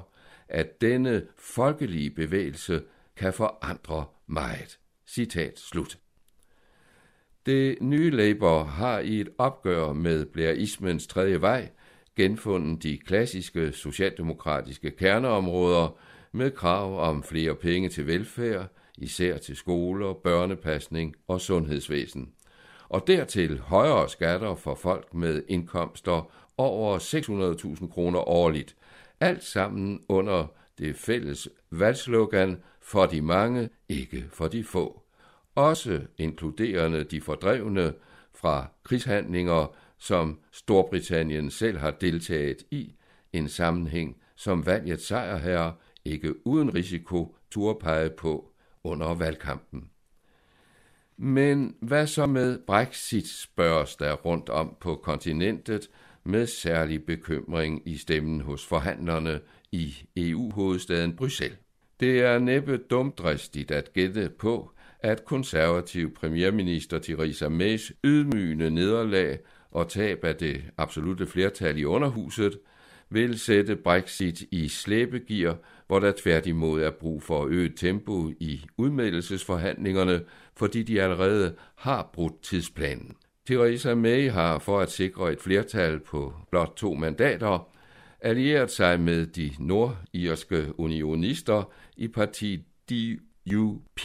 at 0.48 0.80
denne 0.80 1.22
folkelige 1.38 2.10
bevægelse 2.10 2.82
kan 3.16 3.32
forandre 3.32 4.04
meget. 4.26 4.78
Citat 5.06 5.58
slut. 5.58 5.98
Det 7.46 7.78
nye 7.80 8.10
Labour 8.10 8.62
har 8.62 8.98
i 8.98 9.20
et 9.20 9.28
opgør 9.38 9.92
med 9.92 10.26
blairismens 10.26 11.06
tredje 11.06 11.40
vej 11.40 11.70
genfundet 12.16 12.82
de 12.82 12.98
klassiske 12.98 13.72
socialdemokratiske 13.72 14.90
kerneområder 14.90 15.98
med 16.32 16.50
krav 16.50 17.00
om 17.00 17.22
flere 17.22 17.54
penge 17.54 17.88
til 17.88 18.06
velfærd, 18.06 18.66
især 18.98 19.38
til 19.38 19.56
skoler, 19.56 20.12
børnepasning 20.12 21.14
og 21.28 21.40
sundhedsvæsen. 21.40 22.32
Og 22.90 23.06
dertil 23.06 23.58
højere 23.58 24.08
skatter 24.08 24.54
for 24.54 24.74
folk 24.74 25.14
med 25.14 25.42
indkomster 25.48 26.30
over 26.58 26.98
600.000 26.98 27.92
kroner 27.92 28.28
årligt, 28.28 28.76
alt 29.20 29.44
sammen 29.44 30.04
under 30.08 30.46
det 30.78 30.96
fælles 30.96 31.48
valgslogan 31.70 32.62
for 32.80 33.06
de 33.06 33.22
mange, 33.22 33.68
ikke 33.88 34.24
for 34.32 34.48
de 34.48 34.64
få. 34.64 35.02
Også 35.54 36.00
inkluderende 36.18 37.04
de 37.04 37.20
fordrevne 37.20 37.94
fra 38.34 38.66
krigshandlinger, 38.84 39.74
som 39.98 40.38
Storbritannien 40.52 41.50
selv 41.50 41.78
har 41.78 41.90
deltaget 41.90 42.62
i, 42.70 42.94
en 43.32 43.48
sammenhæng, 43.48 44.16
som 44.36 44.66
valgets 44.66 45.06
sejrherre 45.06 45.74
ikke 46.04 46.46
uden 46.46 46.74
risiko 46.74 47.36
turde 47.50 47.78
pege 47.80 48.10
på 48.10 48.52
under 48.84 49.14
valgkampen. 49.14 49.90
Men 51.22 51.74
hvad 51.80 52.06
så 52.06 52.26
med 52.26 52.58
Brexit, 52.66 53.28
spørges 53.28 53.96
der 53.96 54.12
rundt 54.12 54.48
om 54.48 54.76
på 54.80 54.94
kontinentet, 54.94 55.90
med 56.24 56.46
særlig 56.46 57.04
bekymring 57.04 57.82
i 57.88 57.96
stemmen 57.96 58.40
hos 58.40 58.66
forhandlerne 58.66 59.40
i 59.72 59.94
EU-hovedstaden 60.16 61.16
Bruxelles. 61.16 61.58
Det 62.00 62.20
er 62.20 62.38
næppe 62.38 62.76
dumdristigt 62.76 63.70
at 63.70 63.92
gætte 63.92 64.30
på, 64.38 64.72
at 65.00 65.24
konservativ 65.24 66.14
premierminister 66.14 66.98
Theresa 66.98 67.48
Mays 67.48 67.92
ydmygende 68.04 68.70
nederlag 68.70 69.38
og 69.70 69.88
tab 69.88 70.24
af 70.24 70.36
det 70.36 70.64
absolute 70.76 71.26
flertal 71.26 71.78
i 71.78 71.84
underhuset 71.84 72.58
vil 73.10 73.38
sætte 73.38 73.76
Brexit 73.76 74.42
i 74.50 74.68
slæbegear, 74.68 75.56
hvor 75.86 75.98
der 75.98 76.12
tværtimod 76.22 76.82
er 76.82 76.90
brug 76.90 77.22
for 77.22 77.46
øget 77.46 77.76
tempo 77.76 78.28
i 78.40 78.60
udmeldelsesforhandlingerne, 78.76 80.20
fordi 80.56 80.82
de 80.82 81.02
allerede 81.02 81.54
har 81.76 82.10
brudt 82.12 82.42
tidsplanen. 82.42 83.16
Theresa 83.46 83.94
May 83.94 84.30
har 84.30 84.58
for 84.58 84.80
at 84.80 84.90
sikre 84.90 85.32
et 85.32 85.40
flertal 85.40 86.00
på 86.00 86.34
blot 86.50 86.72
to 86.76 86.94
mandater 86.94 87.68
allieret 88.20 88.70
sig 88.70 89.00
med 89.00 89.26
de 89.26 89.50
nordirske 89.58 90.80
unionister 90.80 91.72
i 91.96 92.08
partiet 92.08 92.64
DUP, 92.90 94.04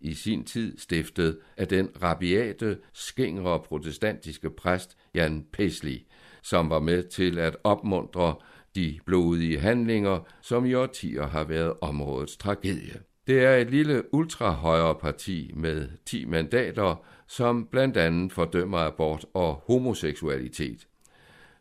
i 0.00 0.14
sin 0.14 0.44
tid 0.44 0.78
stiftet 0.78 1.38
af 1.56 1.68
den 1.68 1.88
rabiate, 2.02 2.78
skængre 2.92 3.60
protestantiske 3.60 4.50
præst 4.50 4.96
Jan 5.14 5.46
Paisley, 5.52 5.98
som 6.42 6.70
var 6.70 6.80
med 6.80 7.02
til 7.02 7.38
at 7.38 7.56
opmuntre 7.64 8.34
de 8.74 8.98
blodige 9.06 9.58
handlinger, 9.58 10.18
som 10.40 10.66
i 10.66 10.74
årtier 10.74 11.26
har 11.26 11.44
været 11.44 11.72
områdets 11.80 12.36
tragedie. 12.36 13.00
Det 13.26 13.44
er 13.44 13.56
et 13.56 13.70
lille 13.70 14.14
ultrahøjre 14.14 14.94
parti 14.94 15.52
med 15.54 15.88
10 16.06 16.24
mandater, 16.24 17.04
som 17.26 17.66
blandt 17.70 17.96
andet 17.96 18.32
fordømmer 18.32 18.78
abort 18.78 19.26
og 19.34 19.62
homoseksualitet. 19.66 20.86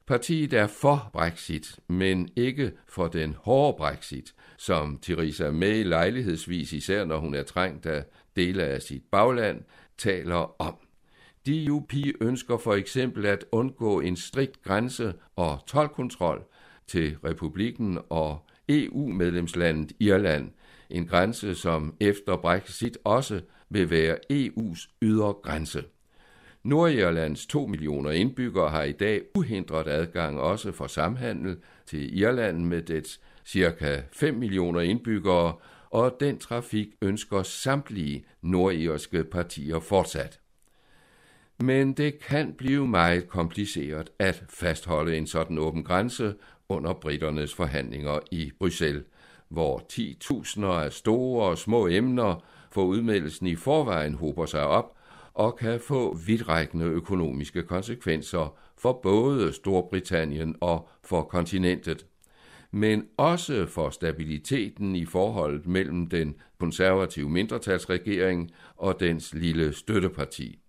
Partiet 0.08 0.54
er 0.54 0.68
for 0.68 1.10
Brexit, 1.13 1.80
men 1.88 2.30
ikke 2.36 2.72
for 2.88 3.08
den 3.08 3.36
hårde 3.39 3.78
Brexit, 3.78 4.34
som 4.58 5.00
Theresa 5.02 5.52
May 5.52 5.84
lejlighedsvis, 5.84 6.74
især 6.74 7.06
når 7.06 7.18
hun 7.18 7.34
er 7.34 7.44
trængt 7.44 7.86
af 7.86 8.04
dele 8.36 8.63
af 8.63 8.82
sit 8.82 9.04
bagland, 9.12 9.62
taler 9.98 10.62
om. 10.62 10.88
DUP 11.49 11.93
ønsker 12.21 12.57
for 12.57 12.73
eksempel 12.73 13.25
at 13.25 13.45
undgå 13.51 13.99
en 13.99 14.15
strikt 14.15 14.63
grænse- 14.63 15.13
og 15.35 15.59
tolkontrol 15.67 16.43
til 16.88 17.17
republikken 17.23 17.97
og 18.09 18.45
EU-medlemslandet 18.69 19.91
Irland, 19.99 20.51
en 20.89 21.07
grænse, 21.07 21.55
som 21.55 21.95
efter 21.99 22.38
Brexit 22.38 22.97
også 23.03 23.41
vil 23.69 23.89
være 23.89 24.17
EU's 24.33 24.97
ydre 25.01 25.33
grænse. 25.33 25.83
Nordirlands 26.63 27.45
2 27.45 27.65
millioner 27.65 28.12
indbyggere 28.12 28.69
har 28.69 28.83
i 28.83 28.91
dag 28.91 29.21
uhindret 29.35 29.88
adgang 29.88 30.39
også 30.39 30.71
for 30.71 30.88
samhandel 30.88 31.57
til 31.85 32.19
Irland 32.19 32.65
med 32.65 32.81
dets 32.81 33.19
cirka 33.45 34.01
5 34.12 34.35
millioner 34.35 34.81
indbyggere, 34.81 35.53
og 35.89 36.17
den 36.19 36.38
trafik 36.38 36.88
ønsker 37.01 37.43
samtlige 37.43 38.25
nordirske 38.41 39.23
partier 39.23 39.79
fortsat. 39.79 40.38
Men 41.63 41.93
det 41.93 42.19
kan 42.19 42.54
blive 42.54 42.88
meget 42.88 43.30
kompliceret 43.30 44.10
at 44.19 44.43
fastholde 44.50 45.17
en 45.17 45.28
sådan 45.28 45.58
åben 45.58 45.84
grænse 45.84 46.34
under 46.69 46.93
britternes 46.93 47.54
forhandlinger 47.54 48.19
i 48.32 48.52
Bruxelles, 48.60 49.04
hvor 49.50 49.82
10.000 49.93 50.65
af 50.65 50.93
store 50.93 51.45
og 51.45 51.58
små 51.58 51.88
emner 51.88 52.43
for 52.72 52.84
udmeldelsen 52.84 53.48
i 53.48 53.56
forvejen 53.56 54.13
hober 54.13 54.45
sig 54.45 54.67
op 54.67 54.98
og 55.34 55.58
kan 55.58 55.80
få 55.80 56.17
vidtrækkende 56.28 56.86
økonomiske 56.86 57.63
konsekvenser 57.63 58.58
for 58.78 59.00
både 59.04 59.54
Storbritannien 59.54 60.56
og 60.62 60.89
for 61.04 61.24
kontinentet, 61.24 62.06
men 62.72 63.08
også 63.17 63.65
for 63.65 63.89
stabiliteten 63.89 64.95
i 64.95 65.06
forholdet 65.06 65.67
mellem 65.67 66.08
den 66.08 66.36
konservative 66.60 67.30
mindretalsregering 67.30 68.52
og 68.76 69.00
dens 69.00 69.34
lille 69.34 69.74
støtteparti. 69.74 70.60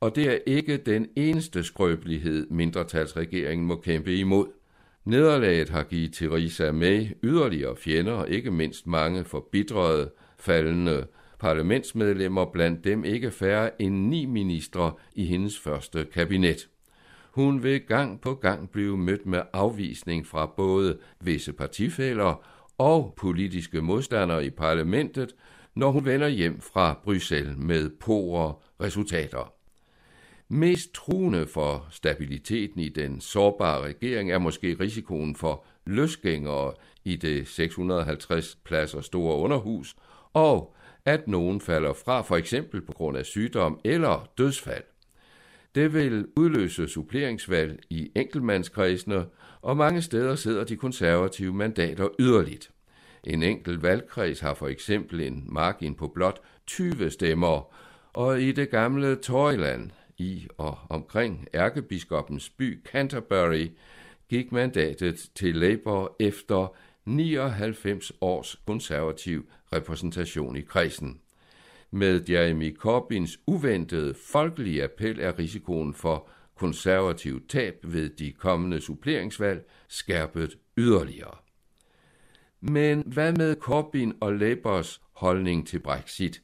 Og 0.00 0.14
det 0.14 0.28
er 0.32 0.38
ikke 0.46 0.76
den 0.76 1.08
eneste 1.16 1.64
skrøbelighed, 1.64 2.46
mindretalsregeringen 2.50 3.66
må 3.66 3.76
kæmpe 3.76 4.16
imod. 4.16 4.46
Nederlaget 5.04 5.68
har 5.68 5.82
givet 5.82 6.12
Theresa 6.12 6.72
May 6.72 7.06
yderligere 7.22 7.76
fjender, 7.76 8.12
og 8.12 8.28
ikke 8.28 8.50
mindst 8.50 8.86
mange 8.86 9.24
forbidrede, 9.24 10.10
faldende 10.38 11.06
parlamentsmedlemmer, 11.38 12.44
blandt 12.44 12.84
dem 12.84 13.04
ikke 13.04 13.30
færre 13.30 13.82
end 13.82 13.94
ni 13.94 14.26
ministre 14.26 14.92
i 15.14 15.24
hendes 15.24 15.58
første 15.58 16.06
kabinet. 16.12 16.68
Hun 17.30 17.62
vil 17.62 17.80
gang 17.80 18.20
på 18.20 18.34
gang 18.34 18.70
blive 18.70 18.98
mødt 18.98 19.26
med 19.26 19.42
afvisning 19.52 20.26
fra 20.26 20.46
både 20.56 20.98
visse 21.20 21.52
partifælder 21.52 22.44
og 22.78 23.14
politiske 23.16 23.80
modstandere 23.80 24.46
i 24.46 24.50
parlamentet, 24.50 25.34
når 25.74 25.90
hun 25.90 26.04
vender 26.04 26.28
hjem 26.28 26.60
fra 26.60 27.00
Bruxelles 27.04 27.56
med 27.56 27.90
pore 28.00 28.54
resultater. 28.80 29.57
Mest 30.50 30.94
truende 30.94 31.46
for 31.46 31.86
stabiliteten 31.90 32.80
i 32.80 32.88
den 32.88 33.20
sårbare 33.20 33.82
regering 33.82 34.32
er 34.32 34.38
måske 34.38 34.76
risikoen 34.80 35.36
for 35.36 35.64
løsgængere 35.86 36.72
i 37.04 37.16
det 37.16 37.48
650 37.48 38.58
pladser 38.64 39.00
store 39.00 39.36
underhus, 39.36 39.96
og 40.32 40.74
at 41.04 41.28
nogen 41.28 41.60
falder 41.60 41.92
fra 41.92 42.22
for 42.22 42.36
eksempel 42.36 42.80
på 42.80 42.92
grund 42.92 43.18
af 43.18 43.26
sygdom 43.26 43.80
eller 43.84 44.28
dødsfald. 44.38 44.84
Det 45.74 45.94
vil 45.94 46.26
udløse 46.36 46.88
suppleringsvalg 46.88 47.80
i 47.90 48.10
enkeltmandskredsene, 48.16 49.26
og 49.62 49.76
mange 49.76 50.02
steder 50.02 50.34
sidder 50.34 50.64
de 50.64 50.76
konservative 50.76 51.54
mandater 51.54 52.08
yderligt. 52.18 52.70
En 53.24 53.42
enkelt 53.42 53.82
valgkreds 53.82 54.40
har 54.40 54.54
for 54.54 54.68
eksempel 54.68 55.20
en 55.20 55.44
margin 55.46 55.94
på 55.94 56.08
blot 56.08 56.40
20 56.66 57.10
stemmer, 57.10 57.74
og 58.12 58.42
i 58.42 58.52
det 58.52 58.70
gamle 58.70 59.16
Tøjland 59.16 59.90
i 60.18 60.46
og 60.58 60.78
omkring 60.88 61.48
ærkebiskopens 61.54 62.50
by 62.50 62.84
Canterbury 62.84 63.68
gik 64.28 64.52
mandatet 64.52 65.30
til 65.34 65.56
Labour 65.56 66.16
efter 66.20 66.74
99 67.04 68.12
års 68.20 68.56
konservativ 68.66 69.50
repræsentation 69.72 70.56
i 70.56 70.60
kredsen. 70.60 71.20
Med 71.90 72.28
Jeremy 72.28 72.76
Corbyns 72.76 73.40
uventede 73.46 74.14
folkelige 74.14 74.84
appel 74.84 75.20
er 75.20 75.38
risikoen 75.38 75.94
for 75.94 76.28
konservativ 76.54 77.46
tab 77.48 77.74
ved 77.82 78.08
de 78.08 78.32
kommende 78.32 78.80
suppleringsvalg 78.80 79.64
skærpet 79.88 80.58
yderligere. 80.78 81.34
Men 82.60 83.02
hvad 83.06 83.32
med 83.32 83.56
Corbyn 83.56 84.12
og 84.20 84.34
Labours 84.34 85.02
holdning 85.12 85.66
til 85.66 85.78
Brexit? 85.78 86.42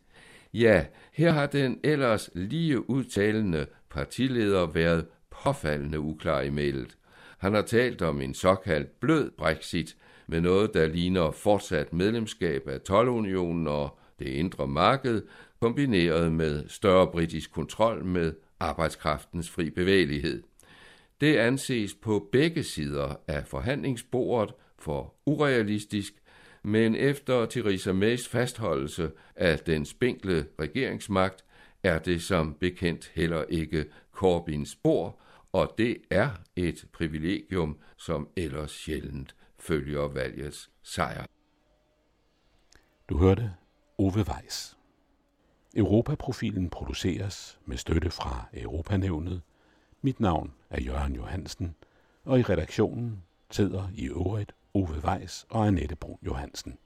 Ja, 0.55 0.87
her 1.13 1.31
har 1.31 1.47
den 1.47 1.81
ellers 1.85 2.31
lige 2.35 2.91
udtalende 2.91 3.67
partileder 3.91 4.67
været 4.67 5.07
påfaldende 5.31 6.01
uklar 6.01 6.41
i 6.41 6.51
mailet. 6.51 6.97
Han 7.39 7.55
har 7.55 7.63
talt 7.63 8.03
om 8.03 8.21
en 8.21 8.35
såkaldt 8.35 9.01
blød 9.01 9.31
Brexit, 9.31 9.97
med 10.27 10.41
noget, 10.41 10.75
der 10.75 10.87
ligner 10.87 11.31
fortsat 11.31 11.93
medlemskab 11.93 12.69
af 12.69 12.79
12-unionen 12.91 13.67
og 13.67 13.99
det 14.19 14.27
indre 14.27 14.67
marked, 14.67 15.23
kombineret 15.61 16.33
med 16.33 16.69
større 16.69 17.07
britisk 17.07 17.53
kontrol 17.53 18.05
med 18.05 18.33
arbejdskraftens 18.61 19.51
fri 19.51 19.71
bevægelighed. 19.71 20.43
Det 21.21 21.37
anses 21.37 21.95
på 21.95 22.29
begge 22.33 22.63
sider 22.63 23.15
af 23.29 23.47
forhandlingsbordet 23.47 24.55
for 24.79 25.15
urealistisk, 25.27 26.15
men 26.67 26.95
efter 26.95 27.47
Theresa 27.47 27.93
Mays 27.93 28.29
fastholdelse 28.29 29.11
af 29.37 29.59
den 29.59 29.85
spinkle 29.85 30.47
regeringsmagt, 30.61 31.45
er 31.83 31.99
det 31.99 32.23
som 32.23 32.55
bekendt 32.55 33.13
heller 33.15 33.45
ikke 33.45 33.85
Corbyns 34.13 34.71
spor, 34.71 35.21
og 35.53 35.75
det 35.79 35.97
er 36.11 36.31
et 36.57 36.87
privilegium, 36.93 37.79
som 37.97 38.29
ellers 38.37 38.71
sjældent 38.71 39.37
følger 39.59 40.09
valgets 40.09 40.71
sejr. 40.83 41.27
Du 43.09 43.19
hørte 43.19 43.55
Ove 43.99 44.25
Weiss. 44.29 44.77
Europaprofilen 45.77 46.71
produceres 46.71 47.59
med 47.65 47.77
støtte 47.77 48.11
fra 48.11 48.45
Europanævnet. 48.55 49.43
Mit 50.03 50.21
navn 50.21 50.55
er 50.71 50.81
Jørgen 50.81 51.15
Johansen, 51.15 51.75
og 52.25 52.39
i 52.39 52.43
redaktionen 52.43 53.23
sidder 53.51 53.89
i 53.95 54.09
øvrigt 54.09 54.55
Ove 54.75 55.05
Weiss 55.05 55.47
og 55.51 55.67
Annette 55.67 55.97
Brun 55.97 56.19
Johansen. 56.27 56.79